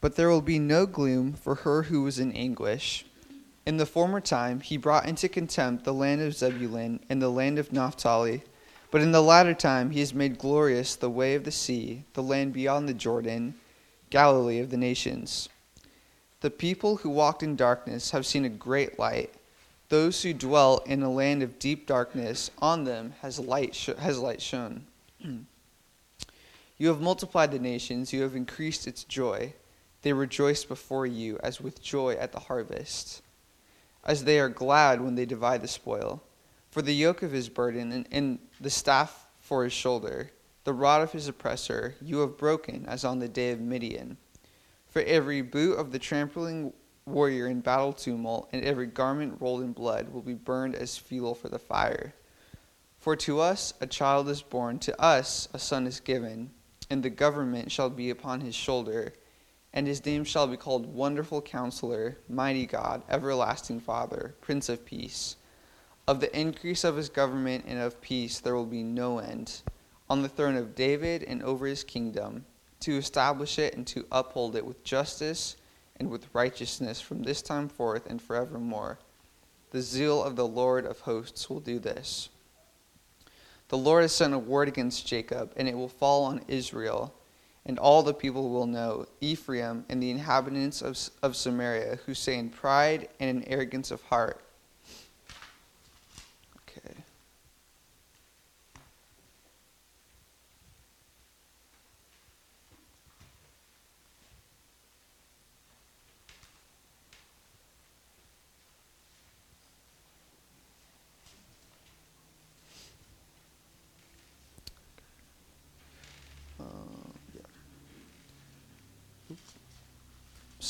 But 0.00 0.14
there 0.14 0.28
will 0.28 0.42
be 0.42 0.60
no 0.60 0.86
gloom 0.86 1.32
for 1.32 1.56
her 1.56 1.82
who 1.82 2.02
was 2.02 2.20
in 2.20 2.30
anguish. 2.34 3.04
In 3.64 3.76
the 3.76 3.86
former 3.86 4.20
time 4.20 4.60
he 4.60 4.76
brought 4.76 5.06
into 5.06 5.28
contempt 5.28 5.84
the 5.84 5.94
land 5.94 6.20
of 6.20 6.34
Zebulun 6.34 7.00
and 7.08 7.22
the 7.22 7.28
land 7.28 7.58
of 7.58 7.72
Naphtali. 7.72 8.42
But 8.90 9.00
in 9.00 9.12
the 9.12 9.22
latter 9.22 9.54
time 9.54 9.90
he 9.90 10.00
has 10.00 10.12
made 10.12 10.38
glorious 10.38 10.96
the 10.96 11.08
way 11.08 11.34
of 11.34 11.44
the 11.44 11.50
sea, 11.50 12.04
the 12.14 12.22
land 12.22 12.52
beyond 12.52 12.88
the 12.88 12.94
Jordan, 12.94 13.54
Galilee 14.10 14.58
of 14.58 14.70
the 14.70 14.76
nations. 14.76 15.48
The 16.42 16.50
people 16.50 16.96
who 16.96 17.08
walked 17.08 17.42
in 17.42 17.56
darkness 17.56 18.10
have 18.10 18.26
seen 18.26 18.44
a 18.44 18.50
great 18.50 18.98
light. 18.98 19.32
Those 19.88 20.22
who 20.22 20.34
dwell 20.34 20.82
in 20.84 21.02
a 21.02 21.10
land 21.10 21.42
of 21.42 21.58
deep 21.58 21.86
darkness, 21.86 22.50
on 22.58 22.84
them 22.84 23.14
has 23.22 23.38
light, 23.38 23.74
sh- 23.74 23.90
has 23.98 24.18
light 24.18 24.42
shone. 24.42 24.86
you 26.78 26.88
have 26.88 27.00
multiplied 27.00 27.52
the 27.52 27.58
nations, 27.58 28.12
you 28.12 28.22
have 28.22 28.34
increased 28.34 28.86
its 28.88 29.04
joy. 29.04 29.54
They 30.02 30.12
rejoice 30.12 30.64
before 30.64 31.06
you 31.06 31.38
as 31.42 31.60
with 31.60 31.80
joy 31.80 32.14
at 32.14 32.32
the 32.32 32.40
harvest, 32.40 33.22
as 34.04 34.24
they 34.24 34.38
are 34.40 34.48
glad 34.48 35.00
when 35.00 35.14
they 35.14 35.26
divide 35.26 35.62
the 35.62 35.68
spoil. 35.68 36.22
For 36.70 36.82
the 36.82 36.94
yoke 36.94 37.22
of 37.22 37.32
his 37.32 37.48
burden 37.48 37.92
and, 37.92 38.08
and 38.10 38.38
the 38.60 38.70
staff 38.70 39.26
for 39.40 39.64
his 39.64 39.72
shoulder, 39.72 40.30
the 40.64 40.72
rod 40.72 41.02
of 41.02 41.12
his 41.12 41.28
oppressor, 41.28 41.94
you 42.00 42.18
have 42.18 42.38
broken 42.38 42.86
as 42.86 43.04
on 43.04 43.18
the 43.18 43.28
day 43.28 43.50
of 43.50 43.60
Midian. 43.60 44.16
For 44.88 45.02
every 45.02 45.42
boot 45.42 45.74
of 45.74 45.92
the 45.92 45.98
trampling 45.98 46.72
warrior 47.04 47.48
in 47.48 47.60
battle 47.60 47.92
tumult 47.92 48.48
and 48.52 48.64
every 48.64 48.86
garment 48.86 49.40
rolled 49.40 49.62
in 49.62 49.72
blood 49.72 50.12
will 50.12 50.22
be 50.22 50.34
burned 50.34 50.74
as 50.74 50.96
fuel 50.96 51.34
for 51.34 51.48
the 51.48 51.58
fire. 51.58 52.14
For 52.98 53.16
to 53.16 53.40
us 53.40 53.74
a 53.80 53.86
child 53.86 54.28
is 54.28 54.42
born, 54.42 54.78
to 54.80 55.00
us 55.00 55.48
a 55.52 55.58
son 55.58 55.86
is 55.86 55.98
given, 55.98 56.50
and 56.88 57.02
the 57.02 57.10
government 57.10 57.72
shall 57.72 57.90
be 57.90 58.10
upon 58.10 58.40
his 58.40 58.54
shoulder 58.54 59.12
and 59.74 59.86
his 59.86 60.04
name 60.04 60.24
shall 60.24 60.46
be 60.46 60.56
called 60.56 60.94
Wonderful 60.94 61.40
Counselor, 61.42 62.18
Mighty 62.28 62.66
God, 62.66 63.02
Everlasting 63.08 63.80
Father, 63.80 64.34
Prince 64.40 64.68
of 64.68 64.84
Peace. 64.84 65.36
Of 66.06 66.20
the 66.20 66.38
increase 66.38 66.84
of 66.84 66.96
his 66.96 67.08
government 67.08 67.64
and 67.66 67.78
of 67.78 68.00
peace 68.00 68.40
there 68.40 68.54
will 68.54 68.66
be 68.66 68.82
no 68.82 69.18
end, 69.18 69.62
on 70.10 70.22
the 70.22 70.28
throne 70.28 70.56
of 70.56 70.74
David 70.74 71.22
and 71.22 71.42
over 71.42 71.66
his 71.66 71.84
kingdom, 71.84 72.44
to 72.80 72.98
establish 72.98 73.58
it 73.58 73.74
and 73.74 73.86
to 73.86 74.04
uphold 74.12 74.56
it 74.56 74.66
with 74.66 74.84
justice 74.84 75.56
and 75.96 76.10
with 76.10 76.26
righteousness 76.34 77.00
from 77.00 77.22
this 77.22 77.40
time 77.40 77.68
forth 77.68 78.06
and 78.06 78.20
forevermore. 78.20 78.98
The 79.70 79.80
zeal 79.80 80.22
of 80.22 80.36
the 80.36 80.46
Lord 80.46 80.84
of 80.84 81.00
hosts 81.00 81.48
will 81.48 81.60
do 81.60 81.78
this. 81.78 82.28
The 83.68 83.78
Lord 83.78 84.02
has 84.02 84.12
sent 84.12 84.34
a 84.34 84.38
word 84.38 84.68
against 84.68 85.06
Jacob, 85.06 85.52
and 85.56 85.66
it 85.66 85.76
will 85.76 85.88
fall 85.88 86.24
on 86.24 86.42
Israel 86.46 87.14
and 87.64 87.78
all 87.78 88.02
the 88.02 88.14
people 88.14 88.50
will 88.50 88.66
know 88.66 89.06
Ephraim 89.20 89.84
and 89.88 90.02
the 90.02 90.10
inhabitants 90.10 90.82
of, 90.82 90.98
of 91.22 91.36
Samaria, 91.36 91.98
who 92.06 92.14
say 92.14 92.38
in 92.38 92.50
pride 92.50 93.08
and 93.20 93.42
in 93.42 93.48
arrogance 93.48 93.90
of 93.90 94.02
heart. 94.02 94.44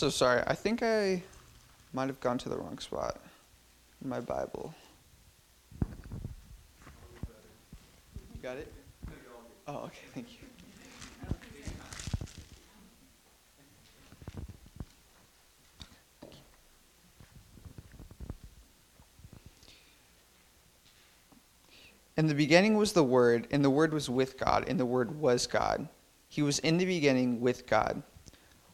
So 0.03 0.11
sorry, 0.11 0.43
I 0.49 0.57
think 0.57 0.83
I 0.83 1.23
might 1.93 2.09
have 2.09 2.19
gone 2.19 2.37
to 2.39 2.49
the 2.49 2.57
wrong 2.57 2.77
spot 2.81 3.21
in 4.03 4.11
my 4.11 4.19
Bible. 4.19 4.75
You 8.35 8.43
got 8.43 8.57
it? 8.57 8.73
Oh, 9.69 9.85
okay, 9.85 10.01
thank 10.13 10.27
you. 10.33 10.39
In 22.17 22.27
the 22.27 22.35
beginning 22.35 22.77
was 22.77 22.93
the 22.93 23.05
Word, 23.05 23.47
and 23.53 23.65
the 23.65 23.71
Word 23.71 23.95
was 23.95 24.11
with 24.11 24.37
God, 24.37 24.65
and 24.67 24.81
the 24.81 24.85
Word 24.85 25.21
was 25.21 25.47
God. 25.47 25.87
He 26.29 26.43
was 26.43 26.59
in 26.59 26.79
the 26.79 26.87
beginning 26.87 27.41
with 27.41 27.69
God. 27.69 28.03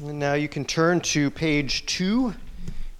And 0.00 0.18
now 0.18 0.32
you 0.32 0.48
can 0.48 0.64
turn 0.64 1.00
to 1.02 1.30
page 1.30 1.84
two 1.84 2.34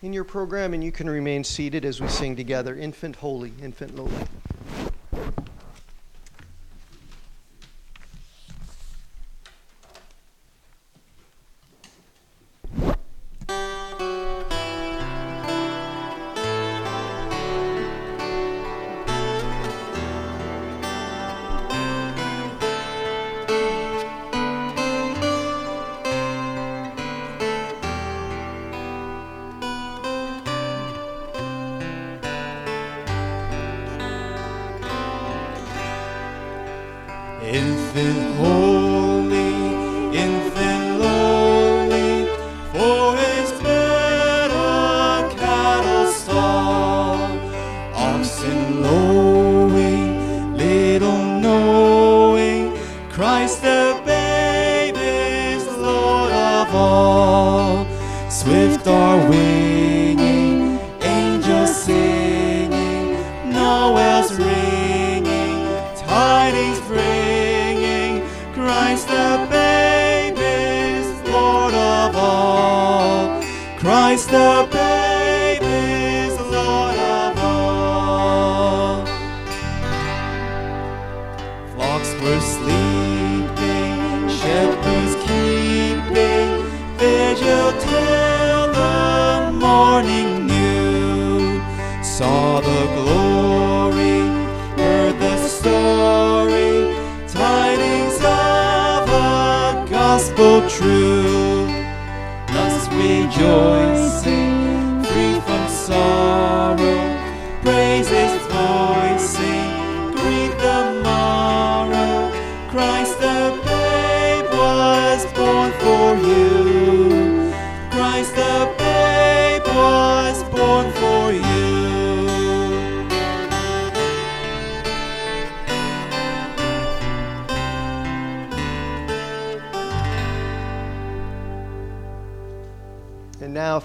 in 0.02 0.12
your 0.12 0.24
program 0.24 0.74
and 0.74 0.84
you 0.84 0.92
can 0.92 1.08
remain 1.08 1.44
seated 1.44 1.86
as 1.86 1.98
we 1.98 2.08
sing 2.08 2.36
together 2.36 2.76
Infant 2.76 3.16
Holy, 3.16 3.54
Infant 3.62 3.96
Lowly. 3.96 4.12
Infant 37.52 38.59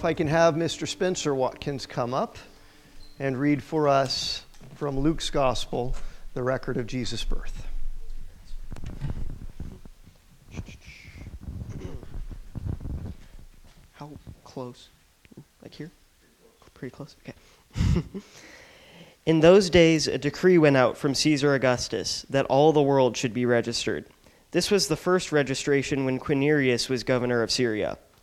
I 0.05 0.13
can 0.13 0.27
have 0.27 0.53
Mr. 0.53 0.87
Spencer 0.87 1.33
Watkins 1.33 1.87
come 1.87 2.13
up 2.13 2.37
and 3.17 3.39
read 3.39 3.63
for 3.63 3.87
us 3.87 4.43
from 4.75 4.99
Luke's 4.99 5.31
Gospel 5.31 5.95
the 6.35 6.43
record 6.43 6.77
of 6.77 6.85
Jesus' 6.85 7.23
birth. 7.23 7.65
How 13.93 14.11
close? 14.43 14.89
Like 15.63 15.73
here? 15.73 15.91
Pretty 16.75 16.95
close? 16.95 17.15
Okay. 17.27 18.03
In 19.25 19.39
those 19.39 19.71
days, 19.71 20.07
a 20.07 20.19
decree 20.19 20.59
went 20.59 20.77
out 20.77 20.97
from 20.97 21.15
Caesar 21.15 21.55
Augustus 21.55 22.27
that 22.29 22.45
all 22.45 22.71
the 22.71 22.81
world 22.81 23.17
should 23.17 23.33
be 23.33 23.47
registered. 23.47 24.05
This 24.51 24.69
was 24.69 24.87
the 24.87 24.95
first 24.95 25.31
registration 25.31 26.05
when 26.05 26.19
Quirinius 26.19 26.89
was 26.89 27.03
governor 27.03 27.41
of 27.41 27.49
Syria, 27.49 27.97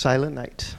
Silent 0.00 0.34
Night. 0.34 0.76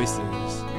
voices. 0.00 0.69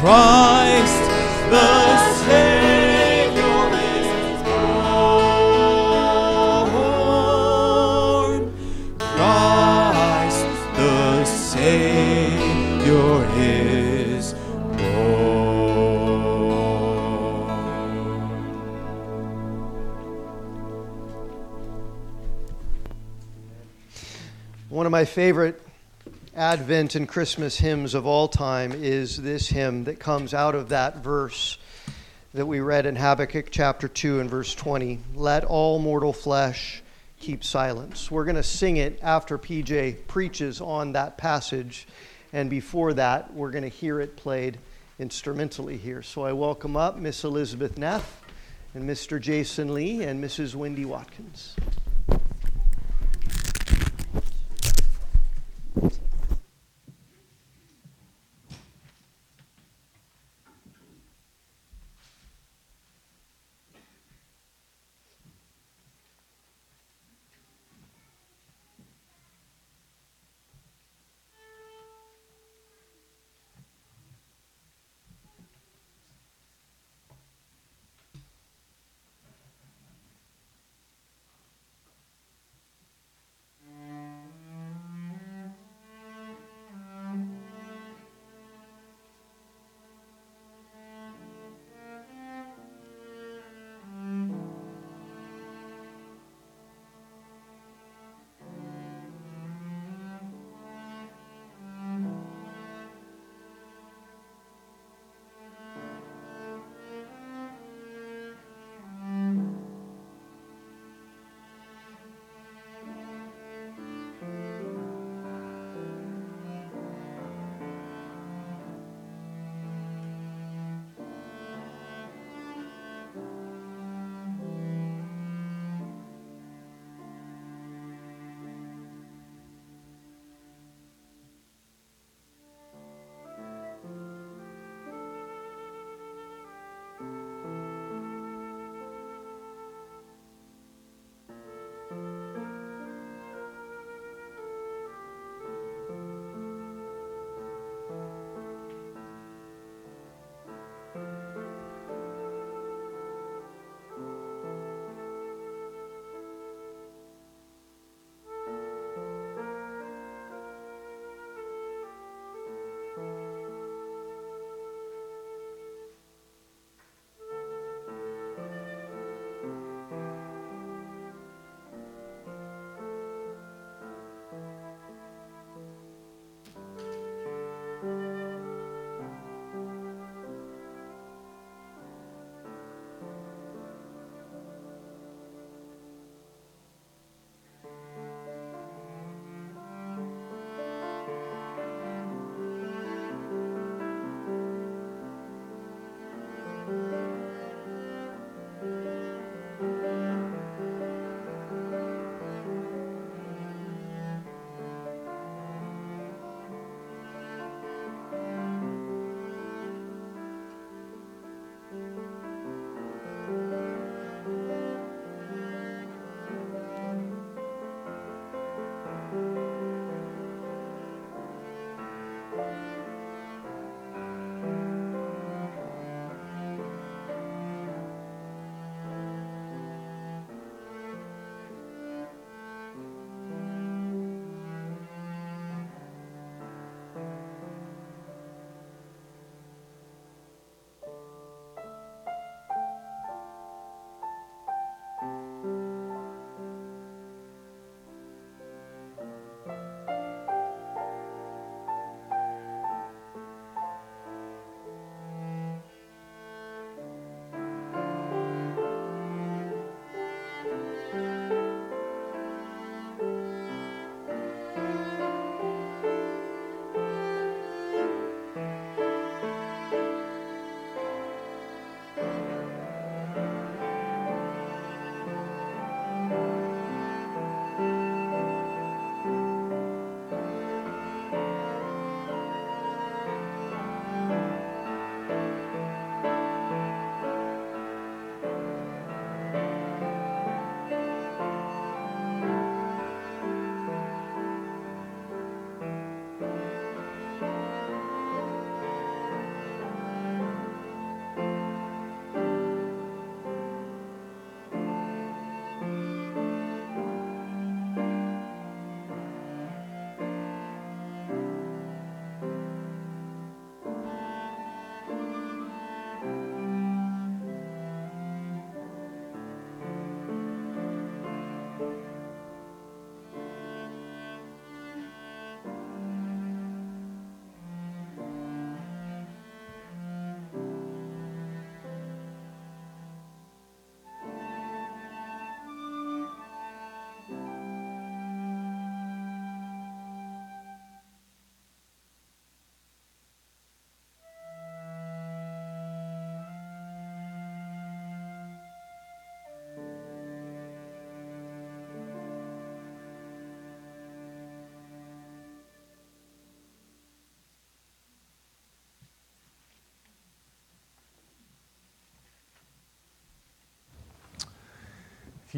Christ 0.00 1.02
the 1.50 2.14
Savior 2.24 3.66
is 3.74 4.42
born. 4.44 5.58
Christ 9.00 10.46
the 10.76 11.24
Savior 11.24 13.12
is 13.36 14.34
born. 14.34 15.08
One 24.68 24.86
of 24.86 24.92
my 24.92 25.04
favorite 25.04 25.60
Advent 26.38 26.94
and 26.94 27.08
Christmas 27.08 27.58
hymns 27.58 27.94
of 27.94 28.06
all 28.06 28.28
time 28.28 28.70
is 28.72 29.20
this 29.20 29.48
hymn 29.48 29.82
that 29.84 29.98
comes 29.98 30.32
out 30.32 30.54
of 30.54 30.68
that 30.68 30.98
verse 30.98 31.58
that 32.32 32.46
we 32.46 32.60
read 32.60 32.86
in 32.86 32.94
Habakkuk 32.94 33.48
chapter 33.50 33.88
2 33.88 34.20
and 34.20 34.30
verse 34.30 34.54
20. 34.54 35.00
Let 35.16 35.42
all 35.42 35.80
mortal 35.80 36.12
flesh 36.12 36.80
keep 37.18 37.42
silence. 37.42 38.08
We're 38.08 38.22
going 38.22 38.36
to 38.36 38.44
sing 38.44 38.76
it 38.76 39.00
after 39.02 39.36
PJ 39.36 40.06
preaches 40.06 40.60
on 40.60 40.92
that 40.92 41.18
passage, 41.18 41.88
and 42.32 42.48
before 42.48 42.94
that, 42.94 43.34
we're 43.34 43.50
going 43.50 43.64
to 43.64 43.68
hear 43.68 44.00
it 44.00 44.16
played 44.16 44.58
instrumentally 45.00 45.76
here. 45.76 46.04
So 46.04 46.22
I 46.22 46.34
welcome 46.34 46.76
up 46.76 46.98
Miss 46.98 47.24
Elizabeth 47.24 47.76
Neff 47.76 48.22
and 48.74 48.88
Mr. 48.88 49.20
Jason 49.20 49.74
Lee 49.74 50.04
and 50.04 50.22
Mrs. 50.22 50.54
Wendy 50.54 50.84
Watkins. 50.84 51.56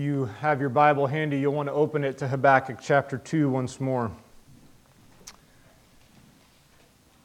You 0.00 0.24
have 0.40 0.60
your 0.60 0.70
Bible 0.70 1.06
handy, 1.06 1.38
you'll 1.38 1.52
want 1.52 1.68
to 1.68 1.72
open 1.72 2.04
it 2.04 2.18
to 2.18 2.28
Habakkuk 2.28 2.78
chapter 2.80 3.18
2 3.18 3.50
once 3.50 3.80
more. 3.80 4.10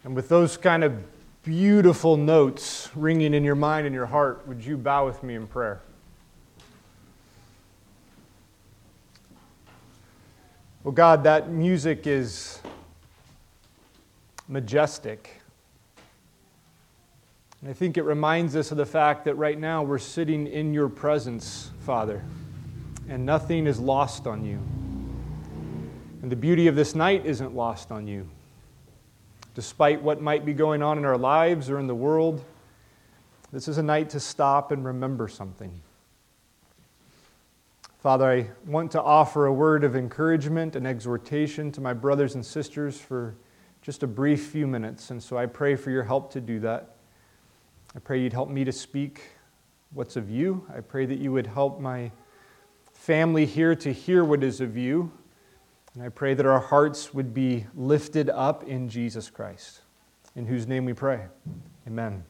And 0.03 0.15
with 0.15 0.29
those 0.29 0.57
kind 0.57 0.83
of 0.83 0.93
beautiful 1.43 2.17
notes 2.17 2.89
ringing 2.95 3.33
in 3.33 3.43
your 3.43 3.55
mind 3.55 3.85
and 3.85 3.95
your 3.95 4.05
heart, 4.05 4.47
would 4.47 4.63
you 4.63 4.77
bow 4.77 5.05
with 5.05 5.23
me 5.23 5.35
in 5.35 5.47
prayer? 5.47 5.81
Well, 10.83 10.91
God, 10.91 11.23
that 11.23 11.49
music 11.49 12.05
is 12.05 12.59
majestic. 14.47 15.41
And 17.61 17.69
I 17.69 17.73
think 17.73 17.97
it 17.97 18.03
reminds 18.03 18.55
us 18.55 18.69
of 18.69 18.77
the 18.77 18.85
fact 18.85 19.25
that 19.25 19.35
right 19.35 19.57
now 19.57 19.81
we're 19.81 19.97
sitting 19.97 20.45
in 20.45 20.73
your 20.73 20.89
presence, 20.89 21.71
Father, 21.79 22.21
and 23.09 23.25
nothing 23.25 23.67
is 23.67 23.79
lost 23.79 24.27
on 24.27 24.43
you. 24.43 24.59
And 26.21 26.31
the 26.31 26.35
beauty 26.35 26.67
of 26.67 26.75
this 26.75 26.95
night 26.95 27.25
isn't 27.25 27.55
lost 27.55 27.91
on 27.91 28.07
you. 28.07 28.27
Despite 29.53 30.01
what 30.01 30.21
might 30.21 30.45
be 30.45 30.53
going 30.53 30.81
on 30.81 30.97
in 30.97 31.05
our 31.05 31.17
lives 31.17 31.69
or 31.69 31.79
in 31.79 31.87
the 31.87 31.95
world, 31.95 32.43
this 33.51 33.67
is 33.67 33.77
a 33.77 33.83
night 33.83 34.09
to 34.09 34.19
stop 34.19 34.71
and 34.71 34.83
remember 34.83 35.27
something. 35.27 35.81
Father, 37.99 38.29
I 38.29 38.69
want 38.69 38.91
to 38.91 39.01
offer 39.01 39.45
a 39.45 39.53
word 39.53 39.83
of 39.83 39.95
encouragement 39.95 40.75
and 40.75 40.85
exhortation 40.85 41.71
to 41.71 41.81
my 41.81 41.93
brothers 41.93 42.35
and 42.35 42.45
sisters 42.45 42.99
for 42.99 43.35
just 43.81 44.03
a 44.03 44.07
brief 44.07 44.47
few 44.47 44.67
minutes. 44.67 45.11
And 45.11 45.21
so 45.21 45.37
I 45.37 45.45
pray 45.45 45.75
for 45.75 45.89
your 45.89 46.03
help 46.03 46.31
to 46.33 46.41
do 46.41 46.59
that. 46.59 46.95
I 47.95 47.99
pray 47.99 48.19
you'd 48.19 48.33
help 48.33 48.49
me 48.49 48.63
to 48.63 48.71
speak 48.71 49.21
what's 49.93 50.15
of 50.15 50.29
you. 50.29 50.65
I 50.75 50.81
pray 50.81 51.05
that 51.05 51.19
you 51.19 51.31
would 51.31 51.47
help 51.47 51.79
my 51.79 52.11
family 53.05 53.45
here 53.45 53.75
to 53.75 53.93
hear 53.93 54.25
what 54.25 54.43
is 54.43 54.59
of 54.59 54.75
you. 54.75 55.11
And 55.93 56.01
I 56.01 56.09
pray 56.09 56.33
that 56.33 56.43
our 56.47 56.59
hearts 56.59 57.13
would 57.13 57.35
be 57.35 57.67
lifted 57.75 58.31
up 58.31 58.63
in 58.63 58.89
Jesus 58.89 59.29
Christ, 59.29 59.81
in 60.35 60.47
whose 60.47 60.65
name 60.65 60.85
we 60.85 60.93
pray. 60.93 61.27
Amen. 61.85 62.23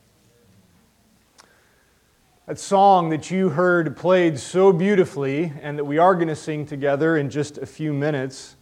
That 2.45 2.59
song 2.59 3.07
that 3.11 3.31
you 3.31 3.47
heard 3.47 3.95
played 3.95 4.38
so 4.38 4.73
beautifully 4.73 5.53
and 5.61 5.79
that 5.79 5.85
we 5.85 5.97
are 5.97 6.13
going 6.13 6.27
to 6.27 6.35
sing 6.35 6.65
together 6.65 7.15
in 7.15 7.29
just 7.29 7.57
a 7.57 7.65
few 7.65 7.93
minutes 7.93 8.57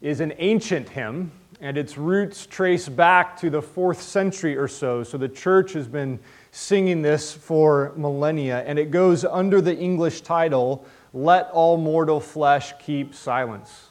is 0.00 0.20
an 0.20 0.34
ancient 0.38 0.88
hymn, 0.88 1.32
and 1.60 1.76
its 1.76 1.98
roots 1.98 2.46
trace 2.46 2.88
back 2.88 3.36
to 3.40 3.50
the 3.50 3.60
fourth 3.60 4.00
century 4.00 4.56
or 4.56 4.68
so. 4.68 5.02
So 5.02 5.18
the 5.18 5.28
church 5.28 5.72
has 5.72 5.88
been 5.88 6.20
singing 6.52 7.02
this 7.02 7.32
for 7.32 7.94
millennia, 7.96 8.62
and 8.64 8.78
it 8.78 8.92
goes 8.92 9.24
under 9.24 9.60
the 9.60 9.76
English 9.76 10.20
title, 10.20 10.86
Let 11.12 11.50
All 11.50 11.76
Mortal 11.76 12.20
Flesh 12.20 12.74
Keep 12.78 13.14
Silence. 13.14 13.88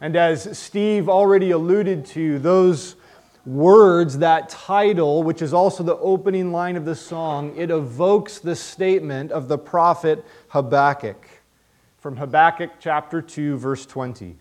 And 0.00 0.14
as 0.16 0.56
Steve 0.56 1.08
already 1.08 1.50
alluded 1.50 2.06
to, 2.06 2.38
those 2.38 2.96
words, 3.44 4.18
that 4.18 4.48
title, 4.48 5.22
which 5.22 5.42
is 5.42 5.52
also 5.52 5.82
the 5.82 5.96
opening 5.96 6.52
line 6.52 6.76
of 6.76 6.84
the 6.84 6.94
song, 6.94 7.56
it 7.56 7.70
evokes 7.70 8.38
the 8.38 8.54
statement 8.54 9.32
of 9.32 9.48
the 9.48 9.58
prophet 9.58 10.24
Habakkuk 10.48 11.26
from 11.98 12.16
Habakkuk 12.16 12.72
chapter 12.78 13.20
2, 13.20 13.58
verse 13.58 13.84
20. 13.84 14.36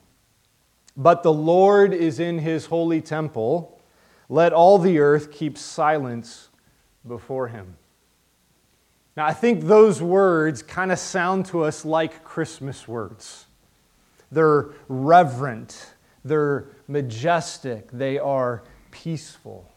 But 0.95 1.23
the 1.23 1.33
Lord 1.33 1.93
is 1.93 2.19
in 2.19 2.39
his 2.39 2.67
holy 2.67 3.01
temple. 3.01 3.81
Let 4.29 4.53
all 4.53 4.77
the 4.77 4.99
earth 4.99 5.31
keep 5.31 5.57
silence 5.57 6.49
before 7.07 7.47
him. 7.47 7.77
Now, 9.17 9.25
I 9.25 9.33
think 9.33 9.63
those 9.63 9.99
words 9.99 10.61
kind 10.61 10.91
of 10.91 10.99
sound 10.99 11.47
to 11.47 11.63
us 11.63 11.83
like 11.83 12.23
Christmas 12.23 12.87
words. 12.87 13.47
They're 14.31 14.67
reverent, 14.87 15.93
they're 16.23 16.67
majestic, 16.87 17.89
they 17.91 18.19
are 18.19 18.61
peaceful. 18.91 19.67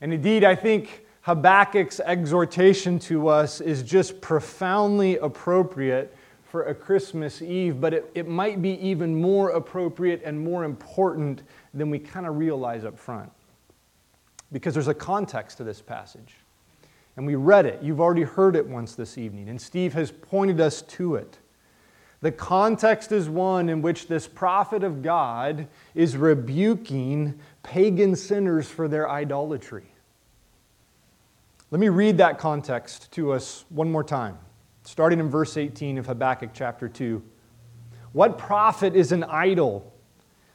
And 0.00 0.14
indeed, 0.14 0.44
I 0.44 0.54
think 0.54 1.04
Habakkuk's 1.22 1.98
exhortation 1.98 3.00
to 3.00 3.26
us 3.26 3.60
is 3.60 3.82
just 3.82 4.20
profoundly 4.20 5.16
appropriate 5.16 6.16
for 6.44 6.64
a 6.64 6.74
Christmas 6.76 7.42
Eve, 7.42 7.80
but 7.80 7.92
it, 7.92 8.08
it 8.14 8.28
might 8.28 8.62
be 8.62 8.74
even 8.86 9.20
more 9.20 9.50
appropriate 9.50 10.22
and 10.24 10.38
more 10.38 10.62
important 10.62 11.42
than 11.74 11.90
we 11.90 11.98
kind 11.98 12.26
of 12.26 12.36
realize 12.36 12.84
up 12.84 12.96
front 12.96 13.32
because 14.52 14.74
there's 14.74 14.86
a 14.86 14.94
context 14.94 15.56
to 15.56 15.64
this 15.64 15.80
passage. 15.80 16.36
And 17.16 17.26
we 17.26 17.34
read 17.34 17.66
it. 17.66 17.82
You've 17.82 18.00
already 18.00 18.22
heard 18.22 18.56
it 18.56 18.66
once 18.66 18.94
this 18.94 19.18
evening, 19.18 19.48
and 19.48 19.60
Steve 19.60 19.92
has 19.94 20.10
pointed 20.10 20.60
us 20.60 20.82
to 20.82 21.16
it. 21.16 21.38
The 22.22 22.32
context 22.32 23.10
is 23.12 23.28
one 23.28 23.68
in 23.68 23.82
which 23.82 24.06
this 24.06 24.28
prophet 24.28 24.84
of 24.84 25.02
God 25.02 25.66
is 25.94 26.16
rebuking 26.16 27.38
pagan 27.62 28.14
sinners 28.14 28.68
for 28.68 28.86
their 28.86 29.10
idolatry. 29.10 29.92
Let 31.72 31.80
me 31.80 31.88
read 31.88 32.18
that 32.18 32.38
context 32.38 33.10
to 33.12 33.32
us 33.32 33.64
one 33.70 33.90
more 33.90 34.04
time, 34.04 34.38
starting 34.84 35.18
in 35.18 35.28
verse 35.28 35.56
18 35.56 35.98
of 35.98 36.06
Habakkuk 36.06 36.50
chapter 36.54 36.88
2. 36.88 37.22
What 38.12 38.38
profit 38.38 38.94
is 38.94 39.10
an 39.10 39.24
idol 39.24 39.92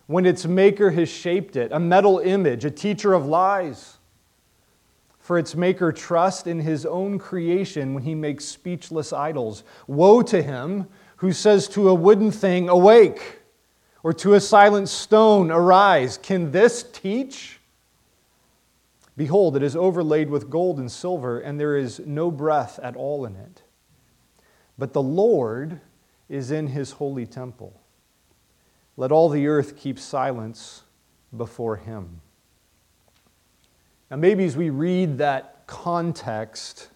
when 0.05 0.25
its 0.25 0.45
maker 0.45 0.91
has 0.91 1.09
shaped 1.09 1.55
it, 1.55 1.71
a 1.73 1.79
metal 1.79 2.19
image, 2.19 2.63
a 2.65 2.71
teacher 2.71 3.13
of 3.13 3.25
lies. 3.25 3.96
For 5.27 5.37
its 5.37 5.55
maker 5.55 5.91
trust 5.91 6.47
in 6.47 6.61
his 6.61 6.85
own 6.85 7.19
creation 7.19 7.93
when 7.93 8.03
he 8.03 8.15
makes 8.15 8.45
speechless 8.45 9.11
idols. 9.11 9.65
Woe 9.85 10.21
to 10.21 10.41
him 10.41 10.87
who 11.17 11.33
says 11.33 11.67
to 11.67 11.89
a 11.89 11.93
wooden 11.93 12.31
thing, 12.31 12.69
Awake, 12.69 13.39
or 14.03 14.13
to 14.13 14.35
a 14.35 14.39
silent 14.39 14.87
stone, 14.87 15.51
Arise. 15.51 16.17
Can 16.17 16.51
this 16.51 16.81
teach? 16.93 17.59
Behold, 19.17 19.57
it 19.57 19.63
is 19.63 19.75
overlaid 19.75 20.29
with 20.29 20.49
gold 20.49 20.79
and 20.79 20.89
silver, 20.89 21.41
and 21.41 21.59
there 21.59 21.75
is 21.75 21.99
no 22.05 22.31
breath 22.31 22.79
at 22.81 22.95
all 22.95 23.25
in 23.25 23.35
it. 23.35 23.63
But 24.77 24.93
the 24.93 25.03
Lord 25.03 25.81
is 26.29 26.51
in 26.51 26.67
his 26.67 26.91
holy 26.91 27.25
temple. 27.25 27.81
Let 28.95 29.11
all 29.11 29.27
the 29.27 29.47
earth 29.47 29.75
keep 29.75 29.99
silence 29.99 30.83
before 31.35 31.75
him. 31.75 32.21
Now, 34.09 34.15
maybe 34.15 34.45
as 34.45 34.55
we 34.55 34.69
read 34.69 35.17
that 35.17 35.67
context, 35.67 36.89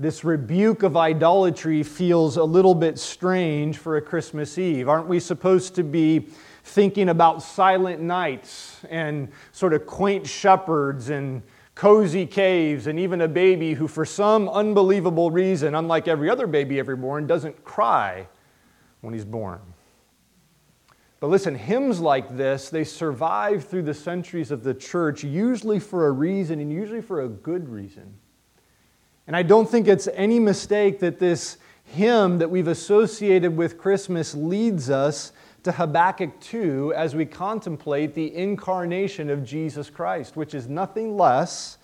this 0.00 0.24
rebuke 0.24 0.82
of 0.82 0.96
idolatry 0.96 1.84
feels 1.84 2.36
a 2.36 2.42
little 2.42 2.74
bit 2.74 2.98
strange 2.98 3.78
for 3.78 3.96
a 3.96 4.02
Christmas 4.02 4.58
Eve. 4.58 4.88
Aren't 4.88 5.06
we 5.06 5.20
supposed 5.20 5.76
to 5.76 5.84
be 5.84 6.26
thinking 6.64 7.10
about 7.10 7.44
silent 7.44 8.02
nights 8.02 8.80
and 8.90 9.28
sort 9.52 9.72
of 9.72 9.86
quaint 9.86 10.26
shepherds 10.26 11.10
and 11.10 11.42
cozy 11.76 12.26
caves 12.26 12.88
and 12.88 12.98
even 12.98 13.20
a 13.20 13.28
baby 13.28 13.74
who, 13.74 13.86
for 13.86 14.04
some 14.04 14.48
unbelievable 14.48 15.30
reason, 15.30 15.76
unlike 15.76 16.08
every 16.08 16.28
other 16.28 16.48
baby 16.48 16.80
ever 16.80 16.96
born, 16.96 17.28
doesn't 17.28 17.64
cry 17.64 18.26
when 19.00 19.14
he's 19.14 19.24
born? 19.24 19.60
But 21.22 21.30
listen, 21.30 21.54
hymns 21.54 22.00
like 22.00 22.36
this, 22.36 22.68
they 22.68 22.82
survive 22.82 23.64
through 23.64 23.84
the 23.84 23.94
centuries 23.94 24.50
of 24.50 24.64
the 24.64 24.74
church, 24.74 25.22
usually 25.22 25.78
for 25.78 26.08
a 26.08 26.10
reason 26.10 26.58
and 26.58 26.72
usually 26.72 27.00
for 27.00 27.20
a 27.20 27.28
good 27.28 27.68
reason. 27.68 28.14
And 29.28 29.36
I 29.36 29.44
don't 29.44 29.70
think 29.70 29.86
it's 29.86 30.08
any 30.14 30.40
mistake 30.40 30.98
that 30.98 31.20
this 31.20 31.58
hymn 31.84 32.38
that 32.38 32.50
we've 32.50 32.66
associated 32.66 33.56
with 33.56 33.78
Christmas 33.78 34.34
leads 34.34 34.90
us 34.90 35.30
to 35.62 35.70
Habakkuk 35.70 36.40
2 36.40 36.92
as 36.96 37.14
we 37.14 37.24
contemplate 37.24 38.14
the 38.14 38.34
incarnation 38.34 39.30
of 39.30 39.44
Jesus 39.44 39.90
Christ, 39.90 40.34
which 40.34 40.54
is 40.54 40.66
nothing 40.66 41.16
less 41.16 41.78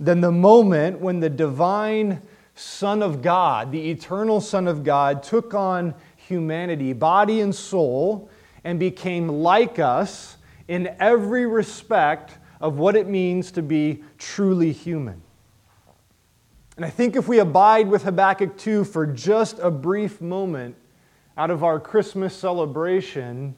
than 0.00 0.22
the 0.22 0.32
moment 0.32 0.98
when 0.98 1.20
the 1.20 1.28
divine 1.28 2.22
Son 2.54 3.02
of 3.02 3.20
God, 3.20 3.70
the 3.70 3.90
eternal 3.90 4.40
Son 4.40 4.66
of 4.66 4.82
God, 4.82 5.22
took 5.22 5.52
on 5.52 5.94
humanity, 6.16 6.94
body 6.94 7.42
and 7.42 7.54
soul 7.54 8.30
and 8.64 8.78
became 8.78 9.28
like 9.28 9.78
us 9.78 10.36
in 10.68 10.94
every 11.00 11.46
respect 11.46 12.38
of 12.60 12.78
what 12.78 12.96
it 12.96 13.08
means 13.08 13.50
to 13.52 13.62
be 13.62 14.02
truly 14.18 14.72
human. 14.72 15.22
And 16.76 16.84
I 16.84 16.90
think 16.90 17.16
if 17.16 17.26
we 17.26 17.40
abide 17.40 17.88
with 17.88 18.04
Habakkuk 18.04 18.56
2 18.56 18.84
for 18.84 19.06
just 19.06 19.58
a 19.58 19.70
brief 19.70 20.20
moment 20.20 20.76
out 21.36 21.50
of 21.50 21.64
our 21.64 21.80
Christmas 21.80 22.34
celebration, 22.36 23.56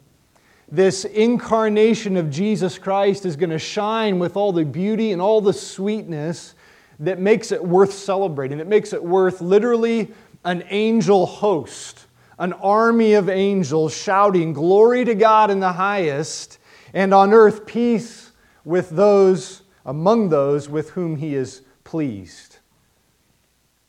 this 0.70 1.04
incarnation 1.04 2.16
of 2.16 2.30
Jesus 2.30 2.78
Christ 2.78 3.26
is 3.26 3.36
going 3.36 3.50
to 3.50 3.58
shine 3.58 4.18
with 4.18 4.36
all 4.36 4.52
the 4.52 4.64
beauty 4.64 5.12
and 5.12 5.20
all 5.20 5.40
the 5.40 5.52
sweetness 5.52 6.54
that 7.00 7.18
makes 7.18 7.50
it 7.52 7.62
worth 7.62 7.92
celebrating. 7.92 8.58
That 8.58 8.68
makes 8.68 8.92
it 8.92 9.02
worth 9.02 9.40
literally 9.40 10.08
an 10.44 10.64
angel 10.70 11.26
host 11.26 12.06
an 12.40 12.54
army 12.54 13.12
of 13.12 13.28
angels 13.28 13.94
shouting, 13.94 14.54
Glory 14.54 15.04
to 15.04 15.14
God 15.14 15.50
in 15.50 15.60
the 15.60 15.74
highest, 15.74 16.58
and 16.92 17.14
on 17.14 17.32
earth 17.32 17.66
peace 17.66 18.32
with 18.64 18.90
those, 18.90 19.62
among 19.84 20.30
those 20.30 20.68
with 20.68 20.90
whom 20.90 21.16
he 21.16 21.34
is 21.34 21.62
pleased. 21.84 22.56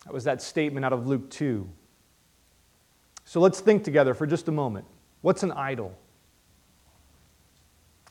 That 0.06 0.14
was 0.14 0.26
that 0.26 0.42
statement 0.42 0.86
out 0.86 0.92
of 0.92 1.08
Luke 1.08 1.30
2. 1.30 1.68
So 3.24 3.40
let's 3.40 3.62
think 3.62 3.86
together 3.86 4.14
for 4.14 4.28
just 4.28 4.50
a 4.50 4.52
moment. 4.52 4.86
What's 5.22 5.44
an 5.44 5.54
idol? 5.54 5.98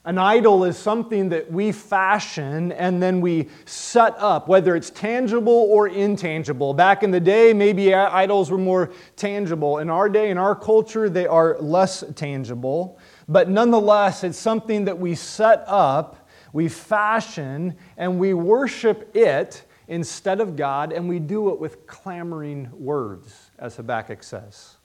An 0.02 0.16
idol 0.16 0.64
is 0.64 0.78
something 0.78 1.28
that 1.28 1.52
we 1.52 1.72
fashion 1.72 2.72
and 2.72 3.02
then 3.02 3.20
we 3.20 3.48
set 3.66 4.14
up, 4.16 4.48
whether 4.48 4.74
it's 4.74 4.88
tangible 4.88 5.52
or 5.52 5.88
intangible. 5.88 6.72
Back 6.72 7.02
in 7.02 7.10
the 7.10 7.20
day, 7.20 7.52
maybe 7.52 7.92
idols 7.92 8.50
were 8.50 8.56
more 8.56 8.92
tangible. 9.16 9.76
In 9.76 9.90
our 9.90 10.08
day, 10.08 10.30
in 10.30 10.38
our 10.38 10.54
culture, 10.54 11.10
they 11.10 11.26
are 11.26 11.58
less 11.58 12.02
tangible. 12.16 12.98
But 13.28 13.50
nonetheless, 13.50 14.24
it's 14.24 14.38
something 14.38 14.86
that 14.86 14.98
we 14.98 15.14
set 15.14 15.64
up, 15.66 16.26
we 16.54 16.70
fashion, 16.70 17.76
and 17.98 18.18
we 18.18 18.32
worship 18.32 19.14
it 19.14 19.64
instead 19.86 20.40
of 20.40 20.56
God, 20.56 20.94
and 20.94 21.10
we 21.10 21.18
do 21.18 21.50
it 21.50 21.60
with 21.60 21.86
clamoring 21.86 22.70
words, 22.72 23.50
as 23.58 23.76
Habakkuk 23.76 24.22
says. 24.22 24.76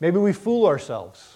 Maybe 0.00 0.16
we 0.16 0.32
fool 0.32 0.66
ourselves 0.66 1.33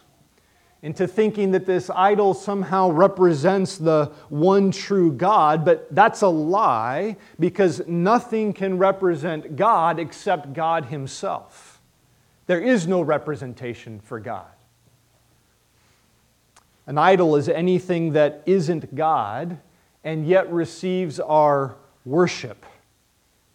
into 0.83 1.09
thinking 1.09 1.51
that 1.51 1.67
this 1.67 1.91
idol 1.91 2.35
somehow 2.35 2.91
represents 2.91 3.79
the 3.79 4.13
one 4.29 4.71
true 4.71 5.13
God, 5.13 5.65
but 5.65 5.93
that's 5.93 6.23
a 6.23 6.29
lie 6.29 7.17
because 7.41 7.87
nothing 7.89 8.53
can 8.53 8.79
represent 8.79 9.57
God 9.57 9.99
except 9.99 10.53
God 10.53 10.87
Himself. 10.87 11.81
There 12.47 12.61
is 12.61 12.87
no 12.87 13.03
representation 13.03 14.01
for 14.01 14.21
God. 14.21 14.47
An 16.87 16.97
idol 16.97 17.37
is 17.37 17.49
anything 17.49 18.13
that 18.13 18.43
isn't 18.47 18.95
God 18.95 19.59
and 20.05 20.27
yet 20.27 20.51
receives 20.51 21.21
our 21.21 21.77
worship, 22.07 22.65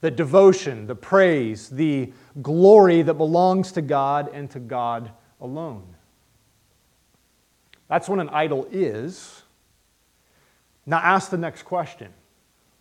the 0.02 0.12
devotion, 0.12 0.86
the 0.86 0.96
praise, 0.96 1.70
the 1.70 2.12
glory 2.42 3.02
that 3.02 3.16
belongs 3.16 3.72
to 3.72 3.82
God 3.82 4.30
and 4.34 4.52
to 4.52 4.60
God 4.60 5.10
alone. 5.42 5.93
That's 7.94 8.10
what 8.10 8.18
an 8.18 8.30
idol 8.30 8.68
is. 8.72 9.44
Now, 10.88 10.98
ask 10.98 11.30
the 11.30 11.38
next 11.38 11.62
question 11.62 12.12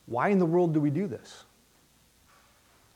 Why 0.06 0.30
in 0.30 0.38
the 0.38 0.46
world 0.46 0.72
do 0.72 0.80
we 0.80 0.88
do 0.88 1.06
this? 1.06 1.44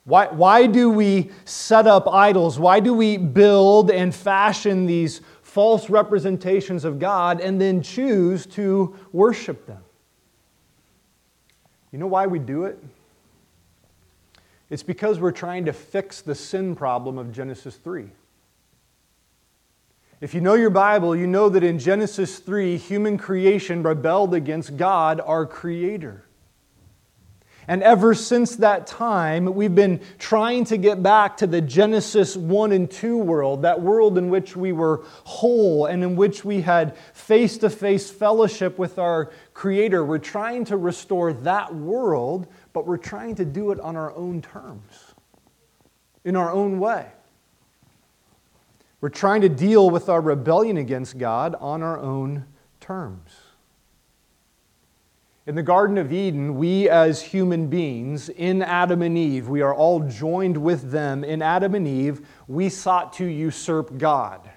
Why, 0.04 0.28
why 0.28 0.66
do 0.66 0.88
we 0.88 1.30
set 1.44 1.86
up 1.86 2.08
idols? 2.08 2.58
Why 2.58 2.80
do 2.80 2.94
we 2.94 3.18
build 3.18 3.90
and 3.90 4.14
fashion 4.14 4.86
these 4.86 5.20
false 5.42 5.90
representations 5.90 6.86
of 6.86 6.98
God 6.98 7.42
and 7.42 7.60
then 7.60 7.82
choose 7.82 8.46
to 8.46 8.96
worship 9.12 9.66
them? 9.66 9.84
You 11.92 11.98
know 11.98 12.06
why 12.06 12.26
we 12.26 12.38
do 12.38 12.64
it? 12.64 12.82
It's 14.70 14.82
because 14.82 15.20
we're 15.20 15.32
trying 15.32 15.66
to 15.66 15.74
fix 15.74 16.22
the 16.22 16.34
sin 16.34 16.76
problem 16.76 17.18
of 17.18 17.30
Genesis 17.30 17.76
3. 17.76 18.08
If 20.26 20.34
you 20.34 20.40
know 20.40 20.54
your 20.54 20.70
Bible, 20.70 21.14
you 21.14 21.28
know 21.28 21.48
that 21.48 21.62
in 21.62 21.78
Genesis 21.78 22.40
3, 22.40 22.78
human 22.78 23.16
creation 23.16 23.84
rebelled 23.84 24.34
against 24.34 24.76
God, 24.76 25.20
our 25.20 25.46
Creator. 25.46 26.24
And 27.68 27.80
ever 27.80 28.12
since 28.12 28.56
that 28.56 28.88
time, 28.88 29.54
we've 29.54 29.76
been 29.76 30.00
trying 30.18 30.64
to 30.64 30.78
get 30.78 31.00
back 31.00 31.36
to 31.36 31.46
the 31.46 31.60
Genesis 31.60 32.36
1 32.36 32.72
and 32.72 32.90
2 32.90 33.18
world, 33.18 33.62
that 33.62 33.80
world 33.80 34.18
in 34.18 34.28
which 34.28 34.56
we 34.56 34.72
were 34.72 35.04
whole 35.22 35.86
and 35.86 36.02
in 36.02 36.16
which 36.16 36.44
we 36.44 36.60
had 36.60 36.96
face 37.12 37.58
to 37.58 37.70
face 37.70 38.10
fellowship 38.10 38.80
with 38.80 38.98
our 38.98 39.30
Creator. 39.54 40.04
We're 40.04 40.18
trying 40.18 40.64
to 40.64 40.76
restore 40.76 41.34
that 41.34 41.72
world, 41.72 42.48
but 42.72 42.84
we're 42.84 42.96
trying 42.96 43.36
to 43.36 43.44
do 43.44 43.70
it 43.70 43.78
on 43.78 43.94
our 43.94 44.12
own 44.16 44.42
terms, 44.42 45.14
in 46.24 46.34
our 46.34 46.50
own 46.50 46.80
way. 46.80 47.06
We're 49.00 49.08
trying 49.10 49.42
to 49.42 49.48
deal 49.48 49.90
with 49.90 50.08
our 50.08 50.20
rebellion 50.20 50.76
against 50.76 51.18
God 51.18 51.54
on 51.60 51.82
our 51.82 51.98
own 51.98 52.46
terms. 52.80 53.30
In 55.46 55.54
the 55.54 55.62
Garden 55.62 55.96
of 55.96 56.12
Eden, 56.12 56.56
we 56.56 56.88
as 56.88 57.22
human 57.22 57.68
beings, 57.68 58.28
in 58.30 58.62
Adam 58.62 59.00
and 59.02 59.16
Eve, 59.16 59.48
we 59.48 59.60
are 59.60 59.72
all 59.74 60.00
joined 60.00 60.56
with 60.56 60.90
them. 60.90 61.22
In 61.22 61.40
Adam 61.40 61.76
and 61.76 61.86
Eve, 61.86 62.26
we 62.48 62.68
sought 62.68 63.12
to 63.14 63.24
usurp 63.24 63.96
God. 63.96 64.50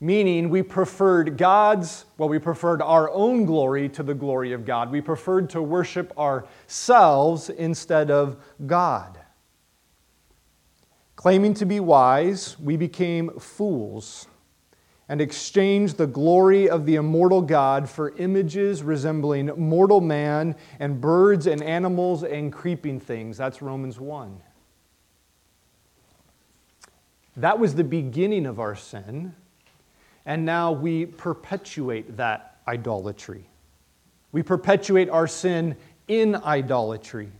Meaning, 0.00 0.48
we 0.48 0.62
preferred 0.62 1.36
God's, 1.36 2.04
well, 2.18 2.28
we 2.28 2.38
preferred 2.38 2.80
our 2.80 3.10
own 3.10 3.46
glory 3.46 3.88
to 3.88 4.04
the 4.04 4.14
glory 4.14 4.52
of 4.52 4.64
God. 4.64 4.92
We 4.92 5.00
preferred 5.00 5.50
to 5.50 5.60
worship 5.60 6.16
ourselves 6.16 7.50
instead 7.50 8.12
of 8.12 8.36
God. 8.64 9.17
Claiming 11.18 11.52
to 11.54 11.66
be 11.66 11.80
wise, 11.80 12.56
we 12.60 12.76
became 12.76 13.30
fools 13.40 14.28
and 15.08 15.20
exchanged 15.20 15.96
the 15.96 16.06
glory 16.06 16.70
of 16.70 16.86
the 16.86 16.94
immortal 16.94 17.42
God 17.42 17.90
for 17.90 18.16
images 18.18 18.84
resembling 18.84 19.46
mortal 19.56 20.00
man 20.00 20.54
and 20.78 21.00
birds 21.00 21.48
and 21.48 21.60
animals 21.60 22.22
and 22.22 22.52
creeping 22.52 23.00
things. 23.00 23.36
That's 23.36 23.60
Romans 23.60 23.98
1. 23.98 24.40
That 27.38 27.58
was 27.58 27.74
the 27.74 27.82
beginning 27.82 28.46
of 28.46 28.60
our 28.60 28.76
sin, 28.76 29.34
and 30.24 30.44
now 30.44 30.70
we 30.70 31.04
perpetuate 31.04 32.16
that 32.16 32.58
idolatry. 32.68 33.50
We 34.30 34.44
perpetuate 34.44 35.10
our 35.10 35.26
sin 35.26 35.76
in 36.06 36.36
idolatry. 36.36 37.32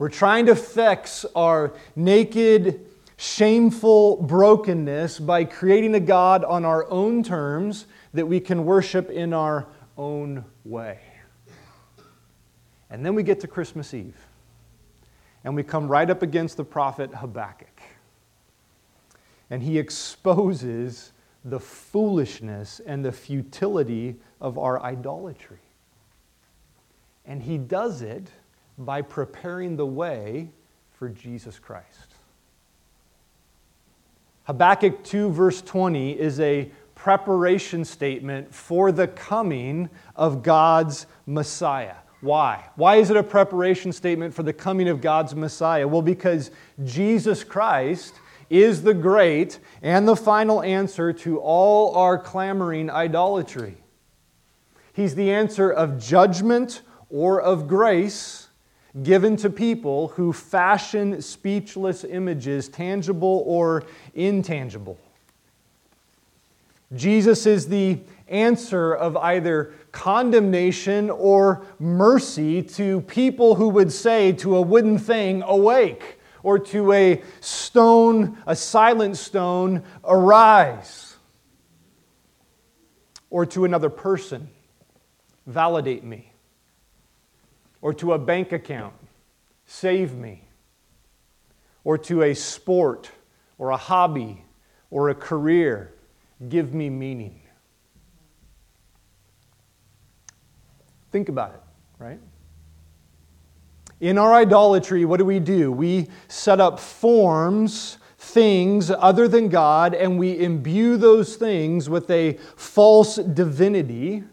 We're 0.00 0.08
trying 0.08 0.46
to 0.46 0.56
fix 0.56 1.26
our 1.36 1.74
naked, 1.94 2.86
shameful 3.18 4.22
brokenness 4.22 5.18
by 5.18 5.44
creating 5.44 5.94
a 5.94 6.00
God 6.00 6.42
on 6.42 6.64
our 6.64 6.88
own 6.90 7.22
terms 7.22 7.84
that 8.14 8.26
we 8.26 8.40
can 8.40 8.64
worship 8.64 9.10
in 9.10 9.34
our 9.34 9.66
own 9.98 10.46
way. 10.64 11.00
And 12.88 13.04
then 13.04 13.14
we 13.14 13.22
get 13.22 13.40
to 13.40 13.46
Christmas 13.46 13.92
Eve, 13.92 14.16
and 15.44 15.54
we 15.54 15.62
come 15.62 15.86
right 15.86 16.08
up 16.08 16.22
against 16.22 16.56
the 16.56 16.64
prophet 16.64 17.12
Habakkuk. 17.16 17.82
And 19.50 19.62
he 19.62 19.78
exposes 19.78 21.12
the 21.44 21.60
foolishness 21.60 22.80
and 22.86 23.04
the 23.04 23.12
futility 23.12 24.16
of 24.40 24.56
our 24.56 24.82
idolatry. 24.82 25.60
And 27.26 27.42
he 27.42 27.58
does 27.58 28.00
it 28.00 28.30
by 28.80 29.02
preparing 29.02 29.76
the 29.76 29.86
way 29.86 30.50
for 30.92 31.08
Jesus 31.08 31.58
Christ. 31.58 32.14
Habakkuk 34.44 35.04
2, 35.04 35.30
verse 35.30 35.62
20, 35.62 36.18
is 36.18 36.40
a 36.40 36.70
preparation 36.94 37.84
statement 37.84 38.54
for 38.54 38.90
the 38.90 39.06
coming 39.06 39.88
of 40.16 40.42
God's 40.42 41.06
Messiah. 41.26 41.94
Why? 42.20 42.68
Why 42.76 42.96
is 42.96 43.10
it 43.10 43.16
a 43.16 43.22
preparation 43.22 43.92
statement 43.92 44.34
for 44.34 44.42
the 44.42 44.52
coming 44.52 44.88
of 44.88 45.00
God's 45.00 45.34
Messiah? 45.34 45.88
Well, 45.88 46.02
because 46.02 46.50
Jesus 46.84 47.44
Christ 47.44 48.14
is 48.50 48.82
the 48.82 48.92
great 48.92 49.60
and 49.80 50.06
the 50.06 50.16
final 50.16 50.62
answer 50.62 51.12
to 51.12 51.38
all 51.38 51.94
our 51.94 52.18
clamoring 52.18 52.90
idolatry. 52.90 53.76
He's 54.92 55.14
the 55.14 55.30
answer 55.30 55.70
of 55.70 55.98
judgment 55.98 56.82
or 57.08 57.40
of 57.40 57.68
grace 57.68 58.48
given 59.02 59.36
to 59.36 59.50
people 59.50 60.08
who 60.08 60.32
fashion 60.32 61.22
speechless 61.22 62.04
images, 62.04 62.68
tangible 62.68 63.44
or 63.46 63.84
intangible. 64.14 64.98
Jesus 66.94 67.46
is 67.46 67.68
the 67.68 68.00
answer 68.26 68.94
of 68.94 69.16
either 69.16 69.72
condemnation 69.92 71.08
or 71.08 71.64
mercy 71.78 72.62
to 72.62 73.00
people 73.02 73.54
who 73.54 73.68
would 73.68 73.92
say 73.92 74.32
to 74.32 74.56
a 74.56 74.62
wooden 74.62 74.98
thing, 74.98 75.42
Awake, 75.42 76.18
or 76.42 76.58
to 76.58 76.92
a 76.92 77.22
stone, 77.40 78.38
a 78.46 78.56
silent 78.56 79.16
stone, 79.16 79.84
Arise, 80.04 81.16
or 83.30 83.46
to 83.46 83.64
another 83.64 83.90
person, 83.90 84.48
Validate 85.46 86.04
me 86.04 86.29
or 87.82 87.94
to 87.94 88.12
a 88.12 88.18
bank 88.18 88.52
account, 88.52 88.94
save 89.66 90.14
me, 90.14 90.48
or 91.84 91.96
to 91.96 92.22
a 92.22 92.34
sport 92.34 93.10
or 93.58 93.70
a 93.70 93.76
hobby 93.76 94.44
or 94.90 95.08
a 95.08 95.14
career, 95.14 95.94
give 96.48 96.74
me 96.74 96.90
meaning. 96.90 97.40
Think 101.10 101.28
about 101.28 101.54
it, 101.54 101.60
right? 101.98 102.20
In 104.00 104.16
our 104.16 104.32
idolatry, 104.34 105.04
what 105.04 105.18
do 105.18 105.24
we 105.24 105.38
do? 105.38 105.70
We 105.72 106.08
set 106.28 106.60
up 106.60 106.78
forms, 106.78 107.98
things 108.16 108.90
other 108.90 109.28
than 109.28 109.48
God, 109.48 109.94
and 109.94 110.18
we 110.18 110.38
imbue 110.38 110.96
those 110.96 111.36
things 111.36 111.88
with 111.88 112.10
a 112.10 112.34
false 112.56 113.16
divinity 113.16 114.24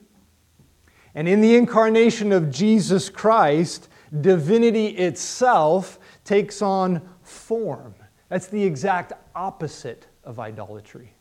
and 1.17 1.27
in 1.27 1.41
the 1.41 1.55
incarnation 1.55 2.31
of 2.31 2.51
Jesus 2.51 3.09
Christ, 3.09 3.89
divinity 4.21 4.89
itself 4.89 5.97
takes 6.23 6.61
on 6.61 7.01
form. 7.23 7.95
That's 8.29 8.45
the 8.45 8.63
exact 8.63 9.13
opposite 9.33 10.05
of 10.23 10.39
idolatry. 10.39 11.15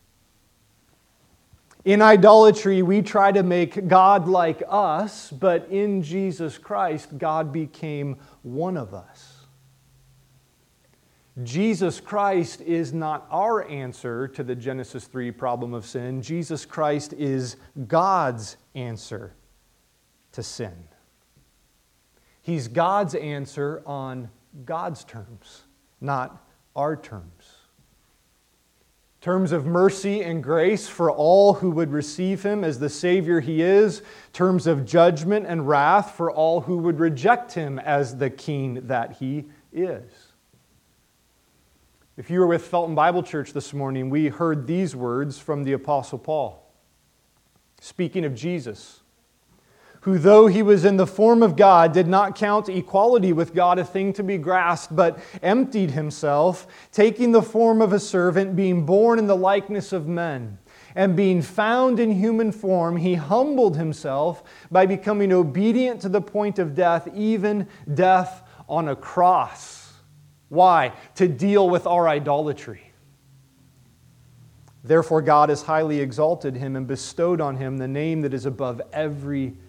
In 1.83 2.03
idolatry, 2.03 2.83
we 2.83 3.01
try 3.01 3.31
to 3.31 3.41
make 3.41 3.87
God 3.87 4.27
like 4.27 4.61
us, 4.69 5.31
but 5.31 5.67
in 5.71 6.03
Jesus 6.03 6.59
Christ, 6.59 7.17
God 7.17 7.51
became 7.51 8.17
one 8.43 8.77
of 8.77 8.93
us. 8.93 9.47
Jesus 11.41 11.99
Christ 11.99 12.61
is 12.61 12.93
not 12.93 13.25
our 13.31 13.67
answer 13.67 14.27
to 14.27 14.43
the 14.43 14.55
Genesis 14.55 15.05
3 15.05 15.31
problem 15.31 15.73
of 15.73 15.87
sin. 15.87 16.21
Jesus 16.21 16.67
Christ 16.67 17.13
is 17.13 17.55
God's 17.87 18.57
answer 18.75 19.33
to 20.37 20.43
sin. 20.43 20.87
He's 22.43 22.67
God's 22.67 23.15
answer 23.15 23.81
on 23.87 24.29
God's 24.65 25.03
terms, 25.03 25.63
not 25.99 26.45
our 26.75 26.95
terms. 26.95 27.55
Terms 29.19 29.51
of 29.51 29.65
mercy 29.65 30.21
and 30.21 30.43
grace 30.43 30.87
for 30.87 31.11
all 31.11 31.55
who 31.55 31.71
would 31.71 31.91
receive 31.91 32.43
him 32.43 32.63
as 32.63 32.77
the 32.77 32.87
Savior 32.87 33.39
he 33.39 33.63
is. 33.63 34.03
Terms 34.31 34.67
of 34.67 34.85
judgment 34.85 35.47
and 35.47 35.67
wrath 35.67 36.11
for 36.11 36.31
all 36.31 36.61
who 36.61 36.77
would 36.77 36.99
reject 36.99 37.53
him 37.53 37.79
as 37.79 38.17
the 38.17 38.29
King 38.29 38.85
that 38.85 39.13
he 39.13 39.45
is. 39.73 40.03
If 42.15 42.29
you 42.29 42.41
were 42.41 42.47
with 42.47 42.67
Felton 42.67 42.93
Bible 42.93 43.23
Church 43.23 43.53
this 43.53 43.73
morning, 43.73 44.11
we 44.11 44.27
heard 44.27 44.67
these 44.67 44.95
words 44.95 45.39
from 45.39 45.63
the 45.63 45.73
Apostle 45.73 46.19
Paul, 46.19 46.71
speaking 47.81 48.23
of 48.23 48.35
Jesus, 48.35 49.01
who, 50.07 50.17
though 50.17 50.47
he 50.47 50.63
was 50.63 50.85
in 50.85 50.95
the 50.95 51.05
form 51.05 51.43
of 51.43 51.57
God, 51.57 51.91
did 51.91 52.07
not 52.07 52.33
count 52.33 52.69
equality 52.69 53.33
with 53.33 53.53
God 53.53 53.77
a 53.77 53.83
thing 53.83 54.13
to 54.13 54.23
be 54.23 54.37
grasped, 54.37 54.95
but 54.95 55.19
emptied 55.43 55.91
himself, 55.91 56.65
taking 56.93 57.33
the 57.33 57.41
form 57.41 57.81
of 57.81 57.91
a 57.91 57.99
servant, 57.99 58.55
being 58.55 58.85
born 58.85 59.19
in 59.19 59.27
the 59.27 59.35
likeness 59.35 59.91
of 59.91 60.07
men. 60.07 60.59
And 60.95 61.13
being 61.13 61.41
found 61.41 61.99
in 61.99 62.09
human 62.09 62.53
form, 62.53 62.95
he 62.95 63.15
humbled 63.15 63.75
himself 63.75 64.45
by 64.71 64.85
becoming 64.85 65.33
obedient 65.33 65.99
to 66.03 66.07
the 66.07 66.21
point 66.21 66.57
of 66.57 66.73
death, 66.73 67.09
even 67.13 67.67
death 67.93 68.43
on 68.69 68.87
a 68.87 68.95
cross. 68.95 69.91
Why? 70.47 70.93
To 71.15 71.27
deal 71.27 71.69
with 71.69 71.85
our 71.85 72.07
idolatry. 72.07 72.93
Therefore, 74.85 75.21
God 75.21 75.49
has 75.49 75.63
highly 75.63 75.99
exalted 75.99 76.55
him 76.55 76.77
and 76.77 76.87
bestowed 76.87 77.41
on 77.41 77.57
him 77.57 77.77
the 77.77 77.89
name 77.89 78.21
that 78.21 78.33
is 78.33 78.45
above 78.45 78.81
every 78.93 79.47
name. 79.47 79.63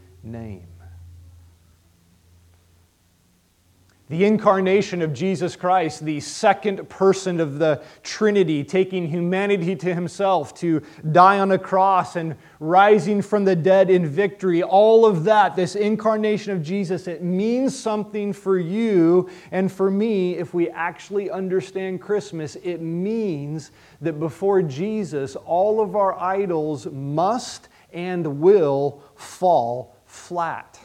The 4.11 4.25
incarnation 4.25 5.03
of 5.03 5.13
Jesus 5.13 5.55
Christ, 5.55 6.03
the 6.03 6.21
second 6.21 6.89
person 6.89 7.41
of 7.41 7.59
the 7.59 7.83
Trinity, 8.03 8.65
taking 8.65 9.07
humanity 9.07 9.77
to 9.77 9.95
himself 9.95 10.55
to 10.61 10.81
die 11.13 11.39
on 11.41 11.53
a 11.53 11.59
cross 11.59 12.17
and 12.17 12.35
rising 12.59 13.21
from 13.21 13.45
the 13.45 13.55
dead 13.55 13.91
in 13.91 14.07
victory, 14.07 14.63
all 14.63 15.05
of 15.05 15.25
that, 15.25 15.57
this 15.57 15.77
incarnation 15.77 16.55
of 16.55 16.63
Jesus, 16.63 17.07
it 17.07 17.23
means 17.23 17.79
something 17.79 18.33
for 18.33 18.59
you 18.59 19.29
and 19.51 19.71
for 19.71 19.91
me 19.91 20.39
if 20.39 20.55
we 20.55 20.71
actually 20.71 21.31
understand 21.31 22.01
Christmas. 22.01 22.57
It 22.57 22.81
means 22.81 23.73
that 24.01 24.19
before 24.19 24.63
Jesus, 24.63 25.37
all 25.37 25.83
of 25.83 25.97
our 25.97 26.19
idols 26.19 26.87
must 26.87 27.69
and 27.93 28.41
will 28.41 29.03
fall 29.17 29.98
flat 30.19 30.79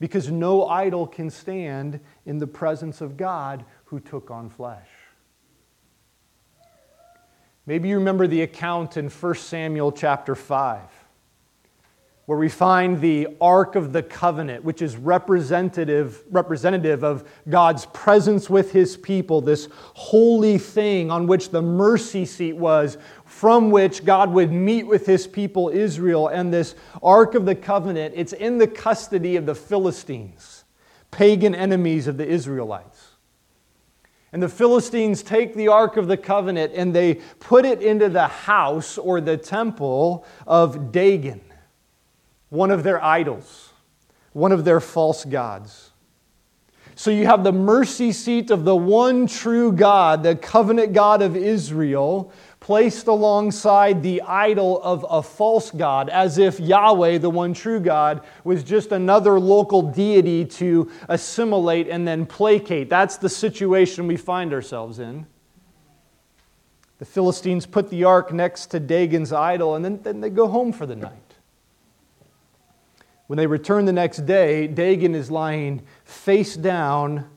because 0.00 0.30
no 0.30 0.66
idol 0.66 1.06
can 1.06 1.30
stand 1.30 2.00
in 2.26 2.38
the 2.38 2.46
presence 2.46 3.00
of 3.00 3.16
God 3.16 3.64
who 3.86 4.00
took 4.00 4.30
on 4.30 4.48
flesh. 4.48 4.88
Maybe 7.66 7.88
you 7.88 7.96
remember 7.96 8.26
the 8.26 8.42
account 8.42 8.96
in 8.96 9.08
1 9.08 9.34
Samuel 9.36 9.92
chapter 9.92 10.34
5 10.34 11.03
where 12.26 12.38
we 12.38 12.48
find 12.48 13.00
the 13.00 13.28
Ark 13.38 13.76
of 13.76 13.92
the 13.92 14.02
Covenant, 14.02 14.64
which 14.64 14.80
is 14.80 14.96
representative, 14.96 16.22
representative 16.30 17.04
of 17.04 17.28
God's 17.50 17.84
presence 17.86 18.48
with 18.48 18.72
his 18.72 18.96
people, 18.96 19.42
this 19.42 19.68
holy 19.72 20.56
thing 20.56 21.10
on 21.10 21.26
which 21.26 21.50
the 21.50 21.60
mercy 21.60 22.24
seat 22.24 22.54
was, 22.54 22.96
from 23.26 23.70
which 23.70 24.06
God 24.06 24.32
would 24.32 24.50
meet 24.50 24.86
with 24.86 25.04
his 25.04 25.26
people 25.26 25.68
Israel. 25.68 26.28
And 26.28 26.50
this 26.50 26.74
Ark 27.02 27.34
of 27.34 27.44
the 27.44 27.54
Covenant, 27.54 28.14
it's 28.16 28.32
in 28.32 28.56
the 28.56 28.68
custody 28.68 29.36
of 29.36 29.44
the 29.44 29.54
Philistines, 29.54 30.64
pagan 31.10 31.54
enemies 31.54 32.06
of 32.06 32.16
the 32.16 32.26
Israelites. 32.26 33.08
And 34.32 34.42
the 34.42 34.48
Philistines 34.48 35.22
take 35.22 35.54
the 35.54 35.68
Ark 35.68 35.98
of 35.98 36.08
the 36.08 36.16
Covenant 36.16 36.72
and 36.74 36.94
they 36.94 37.16
put 37.38 37.66
it 37.66 37.82
into 37.82 38.08
the 38.08 38.26
house 38.26 38.96
or 38.96 39.20
the 39.20 39.36
temple 39.36 40.26
of 40.46 40.90
Dagon 40.90 41.42
one 42.54 42.70
of 42.70 42.84
their 42.84 43.02
idols, 43.02 43.72
one 44.32 44.52
of 44.52 44.64
their 44.64 44.80
false 44.80 45.24
gods. 45.24 45.90
So 46.94 47.10
you 47.10 47.26
have 47.26 47.42
the 47.42 47.52
mercy 47.52 48.12
seat 48.12 48.52
of 48.52 48.64
the 48.64 48.76
one 48.76 49.26
true 49.26 49.72
God, 49.72 50.22
the 50.22 50.36
covenant 50.36 50.92
God 50.92 51.22
of 51.22 51.36
Israel, 51.36 52.32
placed 52.60 53.08
alongside 53.08 54.04
the 54.04 54.22
idol 54.22 54.80
of 54.82 55.04
a 55.10 55.20
false 55.20 55.72
God, 55.72 56.08
as 56.08 56.38
if 56.38 56.60
Yahweh, 56.60 57.18
the 57.18 57.28
one 57.28 57.52
true 57.52 57.80
God, 57.80 58.24
was 58.44 58.62
just 58.62 58.92
another 58.92 59.40
local 59.40 59.82
deity 59.82 60.44
to 60.44 60.88
assimilate 61.08 61.88
and 61.88 62.06
then 62.06 62.24
placate. 62.24 62.88
That's 62.88 63.16
the 63.16 63.28
situation 63.28 64.06
we 64.06 64.16
find 64.16 64.52
ourselves 64.52 65.00
in. 65.00 65.26
The 66.98 67.04
Philistines 67.04 67.66
put 67.66 67.90
the 67.90 68.04
ark 68.04 68.32
next 68.32 68.66
to 68.66 68.78
Dagon's 68.78 69.32
idol, 69.32 69.74
and 69.74 69.84
then, 69.84 70.00
then 70.02 70.20
they 70.20 70.30
go 70.30 70.46
home 70.46 70.72
for 70.72 70.86
the 70.86 70.96
night. 70.96 71.23
When 73.26 73.36
they 73.36 73.46
return 73.46 73.84
the 73.84 73.92
next 73.92 74.26
day, 74.26 74.66
Dagon 74.66 75.14
is 75.14 75.30
lying 75.30 75.82
face 76.04 76.56
down 76.56 77.28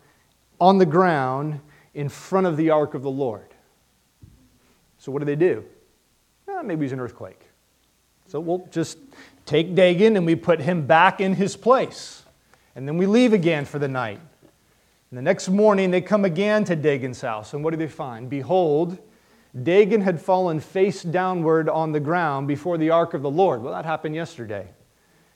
on 0.59 0.77
the 0.77 0.85
ground 0.85 1.61
in 1.93 2.09
front 2.09 2.47
of 2.47 2.57
the 2.57 2.69
ark 2.71 2.93
of 2.93 3.03
the 3.03 3.09
Lord. 3.09 3.47
So, 4.97 5.11
what 5.11 5.19
do 5.19 5.25
they 5.25 5.35
do? 5.35 5.63
Eh, 6.49 6.61
maybe 6.61 6.85
he's 6.85 6.91
an 6.91 6.99
earthquake. 6.99 7.41
So, 8.27 8.39
we'll 8.39 8.67
just 8.71 8.97
take 9.45 9.75
Dagon 9.75 10.17
and 10.17 10.25
we 10.25 10.35
put 10.35 10.59
him 10.59 10.85
back 10.85 11.21
in 11.21 11.33
his 11.33 11.55
place. 11.55 12.23
And 12.75 12.87
then 12.87 12.97
we 12.97 13.05
leave 13.05 13.33
again 13.33 13.65
for 13.65 13.79
the 13.79 13.87
night. 13.87 14.19
And 15.09 15.17
the 15.17 15.21
next 15.21 15.47
morning, 15.47 15.89
they 15.89 16.01
come 16.01 16.25
again 16.25 16.65
to 16.65 16.75
Dagon's 16.75 17.21
house. 17.21 17.53
And 17.53 17.63
what 17.63 17.71
do 17.71 17.77
they 17.77 17.87
find? 17.87 18.29
Behold, 18.29 18.97
Dagon 19.63 20.01
had 20.01 20.21
fallen 20.21 20.59
face 20.59 21.01
downward 21.01 21.69
on 21.69 21.93
the 21.93 21.99
ground 21.99 22.47
before 22.47 22.77
the 22.77 22.89
ark 22.89 23.13
of 23.13 23.21
the 23.21 23.31
Lord. 23.31 23.63
Well, 23.63 23.73
that 23.73 23.85
happened 23.85 24.15
yesterday. 24.15 24.67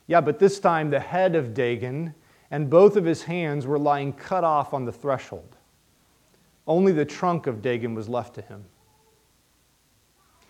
Yeah, 0.08 0.22
but 0.22 0.40
this 0.40 0.60
time 0.60 0.90
the 0.90 1.00
head 1.00 1.36
of 1.36 1.54
Dagon 1.54 2.14
and 2.50 2.70
both 2.70 2.96
of 2.98 3.06
his 3.06 3.24
hands 3.24 3.66
were 3.66 3.80
lying 3.80 4.14
cut 4.14 4.44
off 4.44 4.74
on 4.74 4.86
the 4.86 4.92
threshold. 4.92 5.56
Only 6.68 6.92
the 6.92 7.06
trunk 7.06 7.48
of 7.48 7.62
Dagon 7.62 7.96
was 7.96 8.10
left 8.10 8.36
to 8.36 8.42
him. 8.42 8.66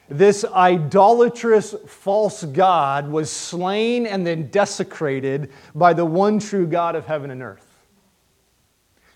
This 0.10 0.43
idolatrous 0.43 1.74
false 1.88 2.43
God 2.43 3.08
was 3.10 3.32
slain 3.32 4.06
and 4.06 4.28
then 4.28 4.49
desecrated 4.49 5.52
by 5.74 5.93
the 5.93 6.06
one 6.06 6.38
true 6.39 6.68
God 6.68 6.95
of 6.95 7.06
heaven 7.06 7.32
and 7.32 7.41
earth. 7.41 7.68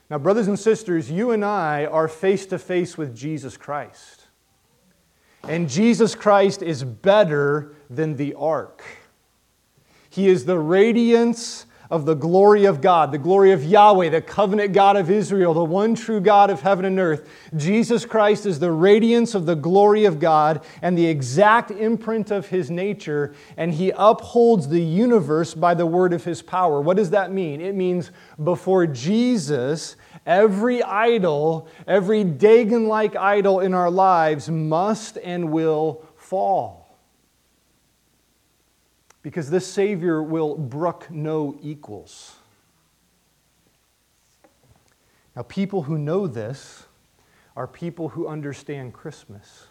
Now, 0.10 0.20
brothers 0.20 0.48
and 0.48 0.58
sisters, 0.58 1.12
you 1.12 1.32
and 1.32 1.44
I 1.44 1.86
are 1.86 2.08
face 2.08 2.46
to 2.48 2.60
face 2.60 2.98
with 2.98 3.16
Jesus 3.16 3.58
Christ. 3.58 4.28
And 5.44 5.70
Jesus 5.70 6.16
Christ 6.16 6.62
is 6.62 6.84
better 6.84 7.76
than 7.90 8.16
the 8.16 8.34
ark. 8.36 8.84
He 10.16 10.30
is 10.30 10.46
the 10.46 10.58
radiance 10.58 11.66
of 11.92 12.06
the 12.06 12.14
glory 12.14 12.64
of 12.64 12.80
God, 12.80 13.12
the 13.12 13.18
glory 13.18 13.52
of 13.52 13.66
Yahweh, 13.66 14.08
the 14.08 14.22
covenant 14.22 14.72
God 14.72 14.96
of 14.96 15.12
Israel, 15.12 15.54
the 15.54 15.66
one 15.66 15.94
true 15.94 16.22
God 16.22 16.50
of 16.50 16.62
heaven 16.62 16.86
and 16.86 16.98
earth. 16.98 17.28
Jesus 17.58 18.06
Christ 18.06 18.46
is 18.46 18.58
the 18.58 18.72
radiance 18.72 19.36
of 19.36 19.46
the 19.46 19.58
glory 19.58 20.06
of 20.06 20.18
God 20.18 20.64
and 20.82 20.98
the 20.98 21.06
exact 21.06 21.70
imprint 21.70 22.32
of 22.32 22.48
his 22.48 22.72
nature, 22.72 23.36
and 23.58 23.74
he 23.74 23.92
upholds 23.98 24.70
the 24.70 24.80
universe 24.80 25.54
by 25.54 25.74
the 25.74 25.86
word 25.86 26.14
of 26.14 26.24
his 26.24 26.42
power. 26.42 26.80
What 26.80 26.96
does 26.96 27.10
that 27.10 27.34
mean? 27.34 27.60
It 27.60 27.76
means 27.76 28.12
before 28.42 28.88
Jesus, 28.88 29.98
every 30.26 30.82
idol, 30.82 31.68
every 31.88 32.24
Dagon 32.24 32.88
like 32.88 33.18
idol 33.18 33.60
in 33.60 33.74
our 33.74 33.92
lives 33.92 34.50
must 34.50 35.18
and 35.18 35.52
will 35.52 36.06
fall 36.16 36.85
because 39.26 39.50
this 39.50 39.66
Savior 39.66 40.22
will 40.22 40.54
brook 40.56 41.08
no 41.10 41.58
equals. 41.64 42.36
Now, 45.36 45.42
people 45.42 45.82
who 45.82 45.98
know 45.98 46.28
this 46.28 46.84
are 47.56 47.66
people 47.66 48.10
who 48.10 48.28
understand 48.28 48.94
Christmas. 48.94 49.66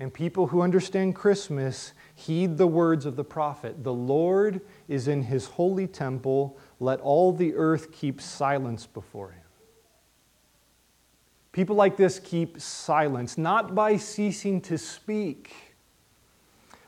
And 0.00 0.10
people 0.10 0.46
who 0.46 0.62
understand 0.62 1.14
Christmas 1.14 1.92
heed 2.14 2.56
the 2.56 2.66
words 2.66 3.04
of 3.04 3.14
the 3.14 3.24
prophet 3.24 3.84
The 3.84 3.92
Lord 3.92 4.62
is 4.88 5.06
in 5.06 5.24
his 5.24 5.48
holy 5.48 5.86
temple, 5.86 6.58
let 6.80 6.98
all 7.00 7.30
the 7.30 7.54
earth 7.54 7.92
keep 7.92 8.22
silence 8.22 8.86
before 8.86 9.32
him. 9.32 9.42
People 11.52 11.76
like 11.76 11.98
this 11.98 12.18
keep 12.18 12.58
silence, 12.58 13.36
not 13.36 13.74
by 13.74 13.98
ceasing 13.98 14.62
to 14.62 14.78
speak, 14.78 15.71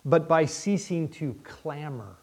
but 0.04 0.28
by 0.28 0.44
ceasing 0.44 1.08
to 1.08 1.34
clamor. 1.44 2.16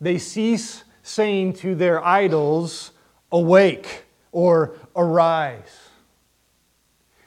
They 0.00 0.18
cease 0.18 0.84
saying 1.02 1.54
to 1.54 1.74
their 1.74 2.04
idols, 2.04 2.92
Awake 3.32 4.04
or 4.32 4.76
arise. 4.94 5.88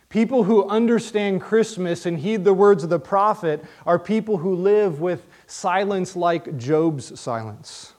People 0.09 0.43
who 0.43 0.67
understand 0.67 1.41
Christmas 1.41 2.05
and 2.05 2.17
heed 2.17 2.43
the 2.43 2.53
words 2.53 2.83
of 2.83 2.89
the 2.89 2.99
prophet 2.99 3.63
are 3.85 3.99
people 3.99 4.37
who 4.37 4.55
live 4.55 4.99
with 4.99 5.27
silence 5.45 6.15
like 6.15 6.57
Job's 6.57 7.19
silence. 7.19 7.93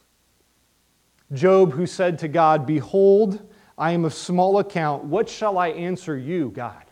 Job, 1.33 1.73
who 1.73 1.87
said 1.87 2.19
to 2.19 2.29
God, 2.29 2.67
Behold, 2.67 3.41
I 3.79 3.93
am 3.93 4.05
of 4.05 4.13
small 4.13 4.59
account. 4.59 5.05
What 5.05 5.29
shall 5.29 5.57
I 5.57 5.69
answer 5.69 6.17
you, 6.17 6.51
God? 6.51 6.85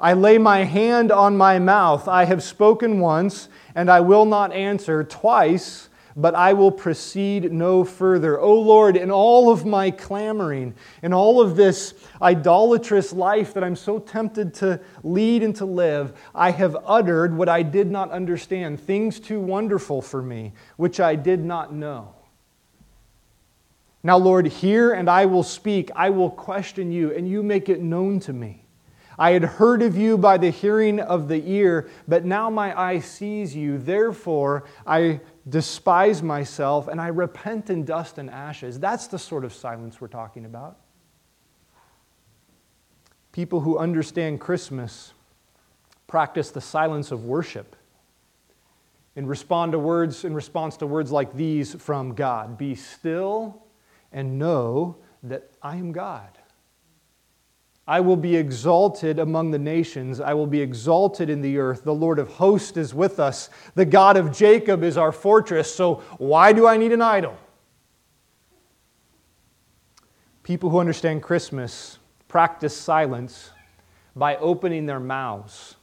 I 0.00 0.12
lay 0.12 0.38
my 0.38 0.64
hand 0.64 1.10
on 1.10 1.36
my 1.36 1.58
mouth. 1.58 2.06
I 2.06 2.24
have 2.24 2.42
spoken 2.42 3.00
once, 3.00 3.48
and 3.74 3.90
I 3.90 4.00
will 4.00 4.24
not 4.24 4.52
answer. 4.52 5.02
Twice, 5.02 5.88
but 6.14 6.34
I 6.36 6.52
will 6.52 6.70
proceed 6.70 7.52
no 7.52 7.84
further. 7.84 8.38
O 8.40 8.60
Lord, 8.60 8.96
in 8.96 9.10
all 9.10 9.50
of 9.50 9.66
my 9.66 9.90
clamoring, 9.90 10.74
in 11.02 11.12
all 11.12 11.40
of 11.40 11.56
this 11.56 11.94
idolatrous 12.22 13.12
life 13.12 13.54
that 13.54 13.64
I'm 13.64 13.76
so 13.76 13.98
tempted 13.98 14.54
to 14.54 14.80
lead 15.02 15.42
and 15.42 15.54
to 15.56 15.64
live, 15.64 16.12
I 16.34 16.52
have 16.52 16.76
uttered 16.84 17.36
what 17.36 17.48
I 17.48 17.62
did 17.62 17.90
not 17.90 18.12
understand, 18.12 18.80
things 18.80 19.18
too 19.18 19.40
wonderful 19.40 20.00
for 20.00 20.22
me, 20.22 20.52
which 20.76 21.00
I 21.00 21.16
did 21.16 21.44
not 21.44 21.72
know. 21.72 22.14
Now, 24.04 24.16
Lord, 24.16 24.46
hear 24.46 24.92
and 24.92 25.10
I 25.10 25.26
will 25.26 25.42
speak. 25.42 25.90
I 25.96 26.10
will 26.10 26.30
question 26.30 26.92
you, 26.92 27.12
and 27.12 27.28
you 27.28 27.42
make 27.42 27.68
it 27.68 27.80
known 27.80 28.20
to 28.20 28.32
me. 28.32 28.67
I 29.18 29.32
had 29.32 29.42
heard 29.42 29.82
of 29.82 29.96
you 29.96 30.16
by 30.16 30.38
the 30.38 30.50
hearing 30.50 31.00
of 31.00 31.26
the 31.26 31.42
ear, 31.50 31.88
but 32.06 32.24
now 32.24 32.48
my 32.48 32.78
eye 32.78 33.00
sees 33.00 33.56
you. 33.56 33.78
Therefore, 33.78 34.64
I 34.86 35.20
despise 35.48 36.22
myself 36.22 36.86
and 36.86 37.00
I 37.00 37.08
repent 37.08 37.68
in 37.68 37.84
dust 37.84 38.18
and 38.18 38.30
ashes. 38.30 38.78
That's 38.78 39.08
the 39.08 39.18
sort 39.18 39.44
of 39.44 39.52
silence 39.52 40.00
we're 40.00 40.08
talking 40.08 40.44
about. 40.44 40.78
People 43.32 43.60
who 43.60 43.78
understand 43.78 44.40
Christmas 44.40 45.12
practice 46.06 46.50
the 46.50 46.60
silence 46.60 47.10
of 47.10 47.24
worship 47.24 47.74
and 49.16 49.28
respond 49.28 49.72
to 49.72 49.80
words 49.80 50.24
in 50.24 50.32
response 50.32 50.76
to 50.76 50.86
words 50.86 51.10
like 51.10 51.34
these 51.34 51.74
from 51.74 52.14
God. 52.14 52.56
Be 52.56 52.76
still 52.76 53.64
and 54.12 54.38
know 54.38 54.96
that 55.24 55.50
I 55.60 55.76
am 55.76 55.90
God. 55.90 56.38
I 57.88 58.00
will 58.00 58.16
be 58.16 58.36
exalted 58.36 59.18
among 59.18 59.50
the 59.50 59.58
nations. 59.58 60.20
I 60.20 60.34
will 60.34 60.46
be 60.46 60.60
exalted 60.60 61.30
in 61.30 61.40
the 61.40 61.56
earth. 61.56 61.84
The 61.84 61.94
Lord 61.94 62.18
of 62.18 62.28
hosts 62.28 62.76
is 62.76 62.92
with 62.92 63.18
us. 63.18 63.48
The 63.76 63.86
God 63.86 64.18
of 64.18 64.30
Jacob 64.30 64.82
is 64.82 64.98
our 64.98 65.10
fortress. 65.10 65.74
So, 65.74 66.02
why 66.18 66.52
do 66.52 66.66
I 66.66 66.76
need 66.76 66.92
an 66.92 67.00
idol? 67.00 67.34
People 70.42 70.68
who 70.68 70.78
understand 70.78 71.22
Christmas 71.22 71.98
practice 72.28 72.76
silence 72.76 73.52
by 74.14 74.36
opening 74.36 74.84
their 74.84 75.00
mouths 75.00 75.76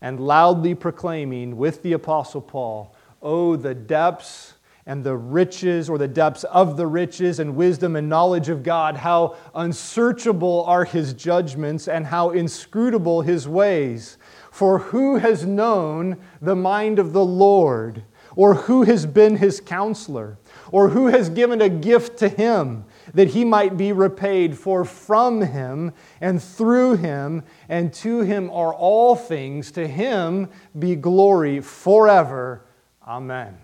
and 0.00 0.20
loudly 0.20 0.76
proclaiming 0.76 1.56
with 1.56 1.82
the 1.82 1.94
Apostle 1.94 2.42
Paul, 2.42 2.94
Oh, 3.20 3.56
the 3.56 3.74
depths 3.74 4.53
and 4.86 5.02
the 5.02 5.16
riches 5.16 5.88
or 5.88 5.96
the 5.96 6.08
depths 6.08 6.44
of 6.44 6.76
the 6.76 6.86
riches 6.86 7.38
and 7.38 7.56
wisdom 7.56 7.96
and 7.96 8.08
knowledge 8.08 8.48
of 8.48 8.62
God, 8.62 8.96
how 8.96 9.36
unsearchable 9.54 10.64
are 10.66 10.84
his 10.84 11.14
judgments 11.14 11.88
and 11.88 12.06
how 12.06 12.30
inscrutable 12.30 13.22
his 13.22 13.48
ways. 13.48 14.18
For 14.50 14.78
who 14.78 15.16
has 15.16 15.46
known 15.46 16.18
the 16.40 16.54
mind 16.54 16.98
of 16.98 17.12
the 17.12 17.24
Lord? 17.24 18.04
Or 18.36 18.54
who 18.54 18.82
has 18.82 19.06
been 19.06 19.36
his 19.36 19.60
counselor? 19.60 20.38
Or 20.70 20.88
who 20.88 21.06
has 21.06 21.30
given 21.30 21.62
a 21.62 21.68
gift 21.68 22.18
to 22.18 22.28
him 22.28 22.84
that 23.14 23.28
he 23.28 23.44
might 23.44 23.76
be 23.76 23.92
repaid? 23.92 24.58
For 24.58 24.84
from 24.84 25.40
him 25.40 25.92
and 26.20 26.42
through 26.42 26.96
him 26.96 27.42
and 27.68 27.92
to 27.94 28.20
him 28.20 28.50
are 28.50 28.74
all 28.74 29.16
things. 29.16 29.70
To 29.72 29.86
him 29.86 30.50
be 30.78 30.96
glory 30.96 31.60
forever. 31.60 32.64
Amen. 33.06 33.56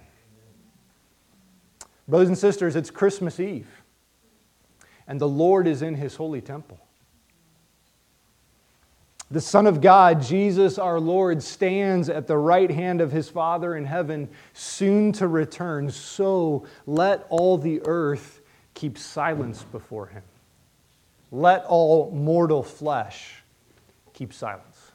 Brothers 2.11 2.29
and 2.29 2.39
sisters, 2.39 2.75
it's 2.75 2.91
Christmas 2.91 3.39
Eve, 3.39 3.69
and 5.07 5.21
the 5.21 5.29
Lord 5.29 5.69
is 5.69 5.81
in 5.81 5.95
his 5.95 6.17
holy 6.17 6.41
temple. 6.41 6.81
The 9.31 9.41
Son 9.41 9.69
of 9.69 9.81
God, 9.81 10.21
Jesus 10.21 10.77
our 10.77 10.99
Lord, 10.99 11.41
stands 11.41 12.09
at 12.09 12.27
the 12.27 12.37
right 12.37 12.69
hand 12.69 13.01
of 13.01 13.13
his 13.13 13.29
Father 13.29 13.77
in 13.77 13.85
heaven, 13.85 14.29
soon 14.55 15.13
to 15.13 15.29
return. 15.29 15.89
So 15.89 16.67
let 16.85 17.27
all 17.29 17.57
the 17.57 17.81
earth 17.85 18.41
keep 18.75 18.99
silence 18.99 19.63
before 19.63 20.09
him. 20.09 20.25
Let 21.31 21.65
all 21.67 22.11
mortal 22.11 22.65
flesh 22.65 23.45
keep 24.15 24.33
silence. 24.33 24.91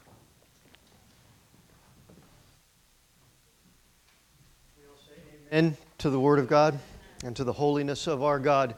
And 5.49 5.77
to 5.99 6.09
the 6.09 6.19
Word 6.19 6.39
of 6.39 6.49
God 6.49 6.77
and 7.25 7.35
to 7.35 7.43
the 7.43 7.53
holiness 7.53 8.05
of 8.05 8.21
our 8.21 8.37
God 8.37 8.75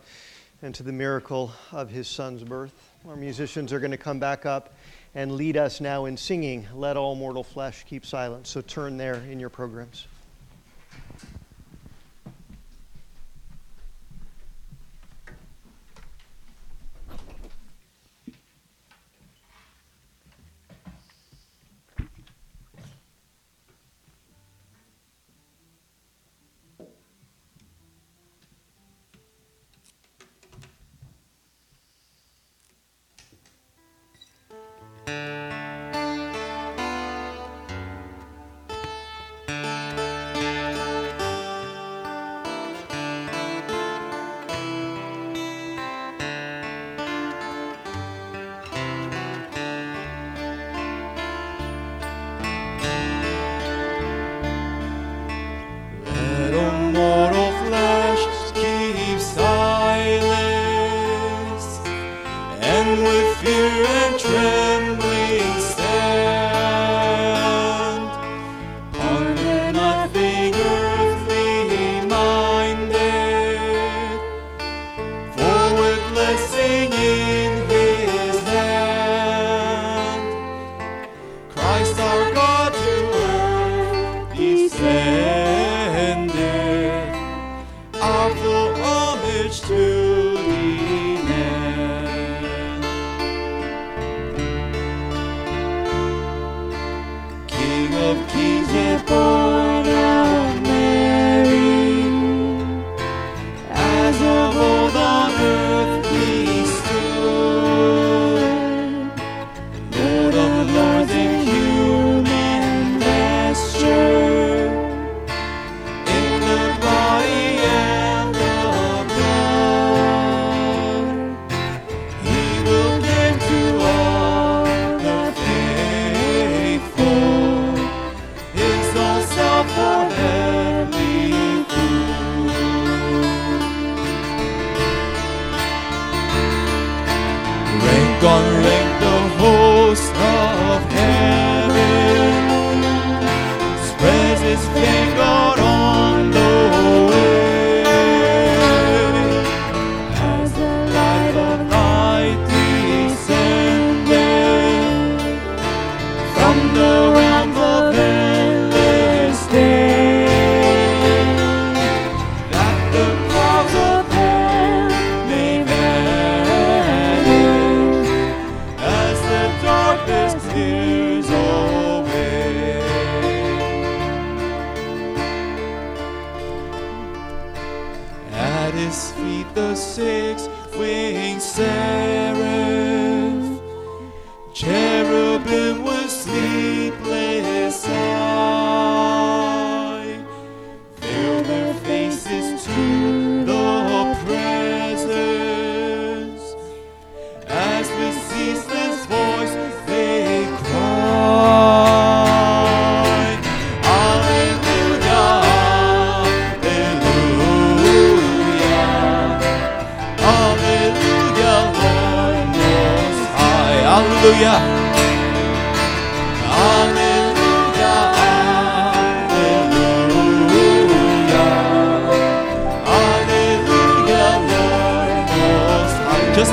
and 0.62 0.74
to 0.74 0.82
the 0.82 0.94
miracle 0.94 1.52
of 1.74 1.90
his 1.90 2.08
son's 2.08 2.44
birth. 2.44 2.74
Our 3.08 3.18
musicians 3.18 3.74
are 3.74 3.80
going 3.80 3.92
to 3.92 3.98
come 3.98 4.20
back 4.20 4.46
up 4.46 4.74
and 5.14 5.34
lead 5.34 5.58
us 5.58 5.82
now 5.82 6.06
in 6.06 6.16
singing, 6.16 6.66
Let 6.74 6.96
All 6.96 7.14
Mortal 7.14 7.44
Flesh 7.44 7.84
Keep 7.84 8.06
Silent. 8.06 8.48
So 8.48 8.62
turn 8.62 8.96
there 8.96 9.16
in 9.16 9.40
your 9.40 9.50
programs. 9.50 10.08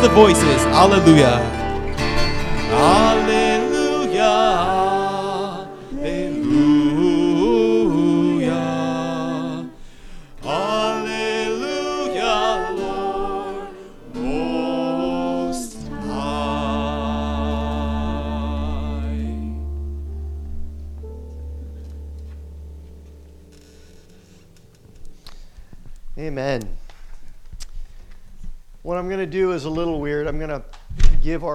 The 0.04 0.10
voices, 0.10 0.60
Alleluia. 0.66 1.63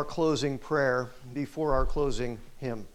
Closing 0.10 0.58
prayer 0.58 1.12
before 1.36 1.76
our 1.76 1.86
closing 1.86 2.40
hymn 2.58 2.88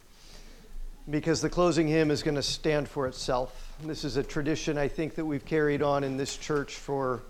because 1.08 1.40
the 1.40 1.48
closing 1.48 1.86
hymn 1.86 2.10
is 2.10 2.24
going 2.24 2.34
to 2.34 2.42
stand 2.42 2.88
for 2.88 3.06
itself. 3.06 3.72
This 3.84 4.02
is 4.02 4.16
a 4.16 4.22
tradition 4.24 4.76
I 4.76 4.88
think 4.88 5.14
that 5.14 5.24
we've 5.24 5.44
carried 5.44 5.80
on 5.80 6.02
in 6.02 6.16
this 6.16 6.36
church 6.36 6.74
for, 6.74 7.22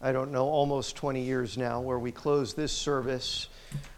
I 0.00 0.12
don't 0.12 0.32
know, 0.32 0.46
almost 0.46 0.96
20 0.96 1.20
years 1.20 1.58
now, 1.58 1.82
where 1.82 1.98
we 1.98 2.12
close 2.12 2.54
this 2.54 2.72
service 2.72 3.48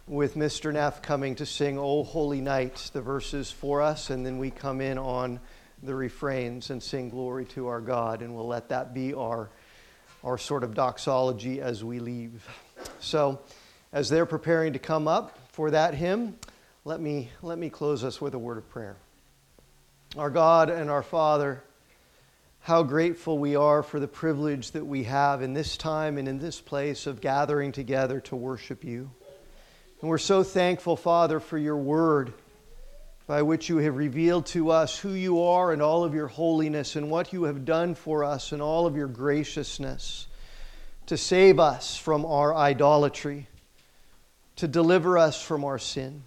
with 0.09 0.35
Mr. 0.35 0.73
Neff 0.73 1.01
coming 1.01 1.35
to 1.35 1.45
sing 1.45 1.77
O 1.79 2.03
Holy 2.03 2.41
Night, 2.41 2.89
the 2.91 3.01
verses 3.01 3.49
for 3.49 3.81
us, 3.81 4.09
and 4.09 4.25
then 4.25 4.37
we 4.37 4.51
come 4.51 4.81
in 4.81 4.97
on 4.97 5.39
the 5.83 5.95
refrains 5.95 6.69
and 6.69 6.83
sing 6.83 7.09
glory 7.09 7.45
to 7.45 7.67
our 7.67 7.79
God, 7.79 8.21
and 8.21 8.35
we'll 8.35 8.47
let 8.47 8.67
that 8.69 8.93
be 8.93 9.13
our, 9.13 9.49
our 10.25 10.37
sort 10.37 10.65
of 10.65 10.73
doxology 10.73 11.61
as 11.61 11.81
we 11.81 11.99
leave. 11.99 12.45
So, 12.99 13.39
as 13.91 14.09
they're 14.09 14.25
preparing 14.25 14.73
to 14.73 14.79
come 14.79 15.07
up 15.07 15.37
for 15.51 15.71
that 15.71 15.93
hymn, 15.93 16.35
let 16.85 16.99
me, 16.99 17.29
let 17.41 17.57
me 17.57 17.69
close 17.69 18.03
us 18.03 18.21
with 18.21 18.33
a 18.33 18.39
word 18.39 18.57
of 18.57 18.69
prayer. 18.69 18.95
Our 20.17 20.29
God 20.29 20.69
and 20.69 20.89
our 20.89 21.03
Father, 21.03 21.61
how 22.61 22.83
grateful 22.83 23.37
we 23.37 23.55
are 23.55 23.83
for 23.83 23.99
the 23.99 24.07
privilege 24.07 24.71
that 24.71 24.85
we 24.85 25.03
have 25.03 25.41
in 25.41 25.53
this 25.53 25.77
time 25.77 26.17
and 26.17 26.27
in 26.27 26.39
this 26.39 26.59
place 26.59 27.07
of 27.07 27.21
gathering 27.21 27.71
together 27.71 28.19
to 28.21 28.35
worship 28.35 28.83
you. 28.83 29.09
And 30.01 30.09
we're 30.09 30.17
so 30.17 30.43
thankful, 30.43 30.95
Father, 30.95 31.39
for 31.39 31.57
your 31.57 31.77
word 31.77 32.33
by 33.25 33.41
which 33.41 33.67
you 33.67 33.77
have 33.77 33.97
revealed 33.97 34.45
to 34.47 34.71
us 34.71 34.97
who 34.97 35.09
you 35.09 35.43
are 35.43 35.73
and 35.73 35.81
all 35.81 36.03
of 36.03 36.13
your 36.13 36.27
holiness 36.27 36.95
and 36.95 37.09
what 37.09 37.33
you 37.33 37.43
have 37.43 37.65
done 37.65 37.95
for 37.95 38.23
us 38.23 38.53
and 38.53 38.61
all 38.61 38.85
of 38.85 38.95
your 38.95 39.07
graciousness 39.07 40.27
to 41.07 41.17
save 41.17 41.59
us 41.59 41.97
from 41.97 42.25
our 42.25 42.55
idolatry, 42.55 43.47
to 44.57 44.67
deliver 44.67 45.17
us 45.17 45.41
from 45.41 45.63
our 45.63 45.79
sin. 45.79 46.23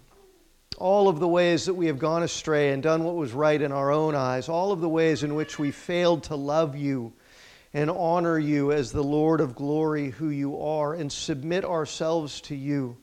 All 0.77 1.07
of 1.07 1.19
the 1.19 1.27
ways 1.27 1.65
that 1.65 1.75
we 1.75 1.87
have 1.87 1.99
gone 1.99 2.23
astray 2.23 2.71
and 2.71 2.81
done 2.81 3.03
what 3.03 3.15
was 3.15 3.33
right 3.33 3.61
in 3.61 3.71
our 3.71 3.91
own 3.91 4.15
eyes, 4.15 4.49
all 4.49 4.71
of 4.71 4.81
the 4.81 4.89
ways 4.89 5.23
in 5.23 5.35
which 5.35 5.59
we 5.59 5.71
failed 5.71 6.23
to 6.23 6.35
love 6.35 6.75
you 6.75 7.13
and 7.73 7.89
honor 7.89 8.39
you 8.39 8.71
as 8.71 8.91
the 8.91 9.03
Lord 9.03 9.41
of 9.41 9.55
glory 9.55 10.09
who 10.09 10.29
you 10.29 10.61
are 10.61 10.93
and 10.93 11.11
submit 11.11 11.63
ourselves 11.63 12.41
to 12.41 12.55
you. 12.55 12.97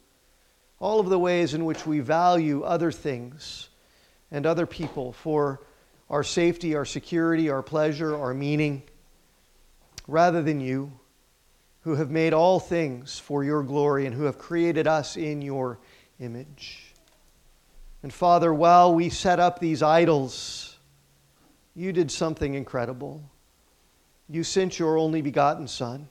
All 0.81 1.01
of 1.01 1.09
the 1.09 1.19
ways 1.19 1.55
in 1.55 1.65
which 1.65 1.87
we 1.87 2.01
value 2.01 2.63
other 2.63 2.91
things 2.91 3.69
and 4.31 4.45
other 4.47 4.67
people 4.67 5.13
for 5.13 5.61
our 6.11 6.25
safety, 6.25 6.75
our 6.75 6.85
security, 6.85 7.51
our 7.51 7.63
pleasure, 7.63 8.17
our 8.17 8.35
meaning, 8.35 8.83
rather 10.07 10.43
than 10.43 10.61
you, 10.61 10.93
who 11.83 11.95
have 11.95 12.11
made 12.11 12.33
all 12.33 12.61
things 12.61 13.19
for 13.19 13.45
your 13.45 13.63
glory 13.63 14.07
and 14.07 14.15
who 14.15 14.25
have 14.25 14.39
created 14.39 14.87
us 14.87 15.17
in 15.17 15.43
your 15.43 15.79
image. 16.21 16.95
And 18.03 18.13
Father, 18.13 18.53
while 18.53 18.95
we 18.95 19.09
set 19.09 19.41
up 19.41 19.59
these 19.59 19.83
idols, 19.83 20.77
you 21.75 21.93
did 21.93 22.11
something 22.11 22.55
incredible. 22.55 23.23
You 24.29 24.45
sent 24.45 24.79
your 24.79 24.99
only 24.99 25.23
begotten 25.23 25.69
Son, 25.69 26.09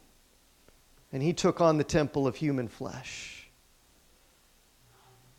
and 1.11 1.21
he 1.21 1.33
took 1.33 1.61
on 1.61 1.77
the 1.77 1.83
temple 1.83 2.27
of 2.27 2.35
human 2.35 2.67
flesh. 2.67 3.49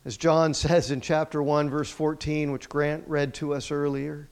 As 0.05 0.17
John 0.17 0.53
says 0.55 0.91
in 0.91 1.01
chapter 1.01 1.43
1, 1.43 1.69
verse 1.69 1.89
14, 1.89 2.51
which 2.51 2.69
Grant 2.69 3.03
read 3.07 3.33
to 3.35 3.53
us 3.53 3.71
earlier, 3.71 4.29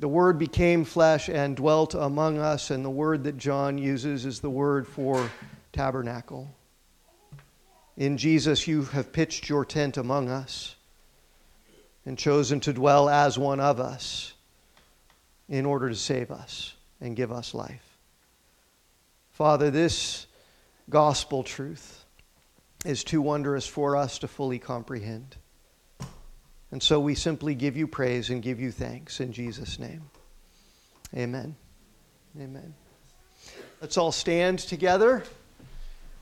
the 0.00 0.08
Word 0.08 0.38
became 0.38 0.84
flesh 0.84 1.28
and 1.28 1.54
dwelt 1.54 1.94
among 1.94 2.38
us, 2.38 2.70
and 2.70 2.82
the 2.82 2.90
word 2.90 3.24
that 3.24 3.36
John 3.36 3.76
uses 3.76 4.24
is 4.24 4.40
the 4.40 4.48
word 4.48 4.88
for 4.88 5.30
tabernacle. 5.72 6.48
In 7.98 8.16
Jesus, 8.16 8.66
you 8.66 8.84
have 8.84 9.12
pitched 9.12 9.50
your 9.50 9.66
tent 9.66 9.98
among 9.98 10.30
us 10.30 10.74
and 12.06 12.18
chosen 12.18 12.60
to 12.60 12.72
dwell 12.72 13.10
as 13.10 13.38
one 13.38 13.60
of 13.60 13.78
us 13.78 14.32
in 15.50 15.66
order 15.66 15.90
to 15.90 15.94
save 15.94 16.30
us 16.30 16.72
and 17.02 17.14
give 17.14 17.30
us 17.30 17.52
life. 17.52 17.98
Father, 19.32 19.70
this 19.70 20.26
gospel 20.88 21.42
truth 21.42 22.06
is 22.86 23.04
too 23.04 23.20
wondrous 23.20 23.66
for 23.66 23.96
us 23.96 24.18
to 24.20 24.28
fully 24.28 24.58
comprehend. 24.58 25.36
And 26.72 26.82
so 26.82 27.00
we 27.00 27.14
simply 27.14 27.54
give 27.54 27.76
you 27.76 27.86
praise 27.86 28.30
and 28.30 28.42
give 28.42 28.60
you 28.60 28.70
thanks 28.70 29.20
in 29.20 29.32
Jesus' 29.32 29.78
name. 29.78 30.02
Amen. 31.16 31.56
Amen. 32.40 32.74
Let's 33.80 33.96
all 33.96 34.12
stand 34.12 34.60
together. 34.60 35.24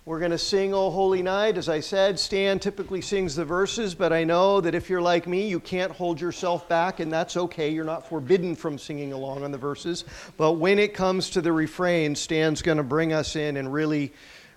We're 0.07 0.20
going 0.20 0.30
to 0.30 0.38
sing 0.38 0.72
O 0.72 0.88
Holy 0.88 1.20
Night. 1.20 1.59
As 1.59 1.68
I 1.68 1.80
said, 1.80 2.18
Stan 2.18 2.59
typically 2.61 3.03
sings 3.03 3.36
the 3.36 3.44
verses, 3.44 3.94
but 3.94 4.11
I 4.11 4.24
know 4.24 4.59
that 4.62 4.74
if 4.74 4.88
you're 4.88 5.03
like 5.03 5.26
me, 5.26 5.46
you 5.46 5.61
can't 5.61 5.92
hold 5.92 6.18
yourself 6.18 6.66
back, 6.66 7.01
and 7.01 7.12
that's 7.12 7.36
okay. 7.36 7.68
You're 7.68 7.84
not 7.84 8.09
forbidden 8.09 8.57
from 8.57 8.78
singing 8.78 9.12
along 9.12 9.44
on 9.44 9.51
the 9.51 9.59
verses. 9.59 10.07
But 10.38 10.53
when 10.53 10.78
it 10.78 10.94
comes 10.94 11.28
to 11.30 11.42
the 11.42 11.53
refrain, 11.53 12.14
Stan's 12.14 12.62
going 12.62 12.78
to 12.78 12.82
bring 12.82 13.12
us 13.12 13.36
in 13.36 13.59
and 13.59 13.70
really, 13.70 14.14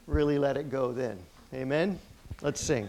really 0.08 0.40
let 0.40 0.56
it 0.56 0.70
go 0.70 0.94
then. 0.94 1.20
Amen? 1.54 2.00
Let's 2.42 2.62
sing. 2.62 2.88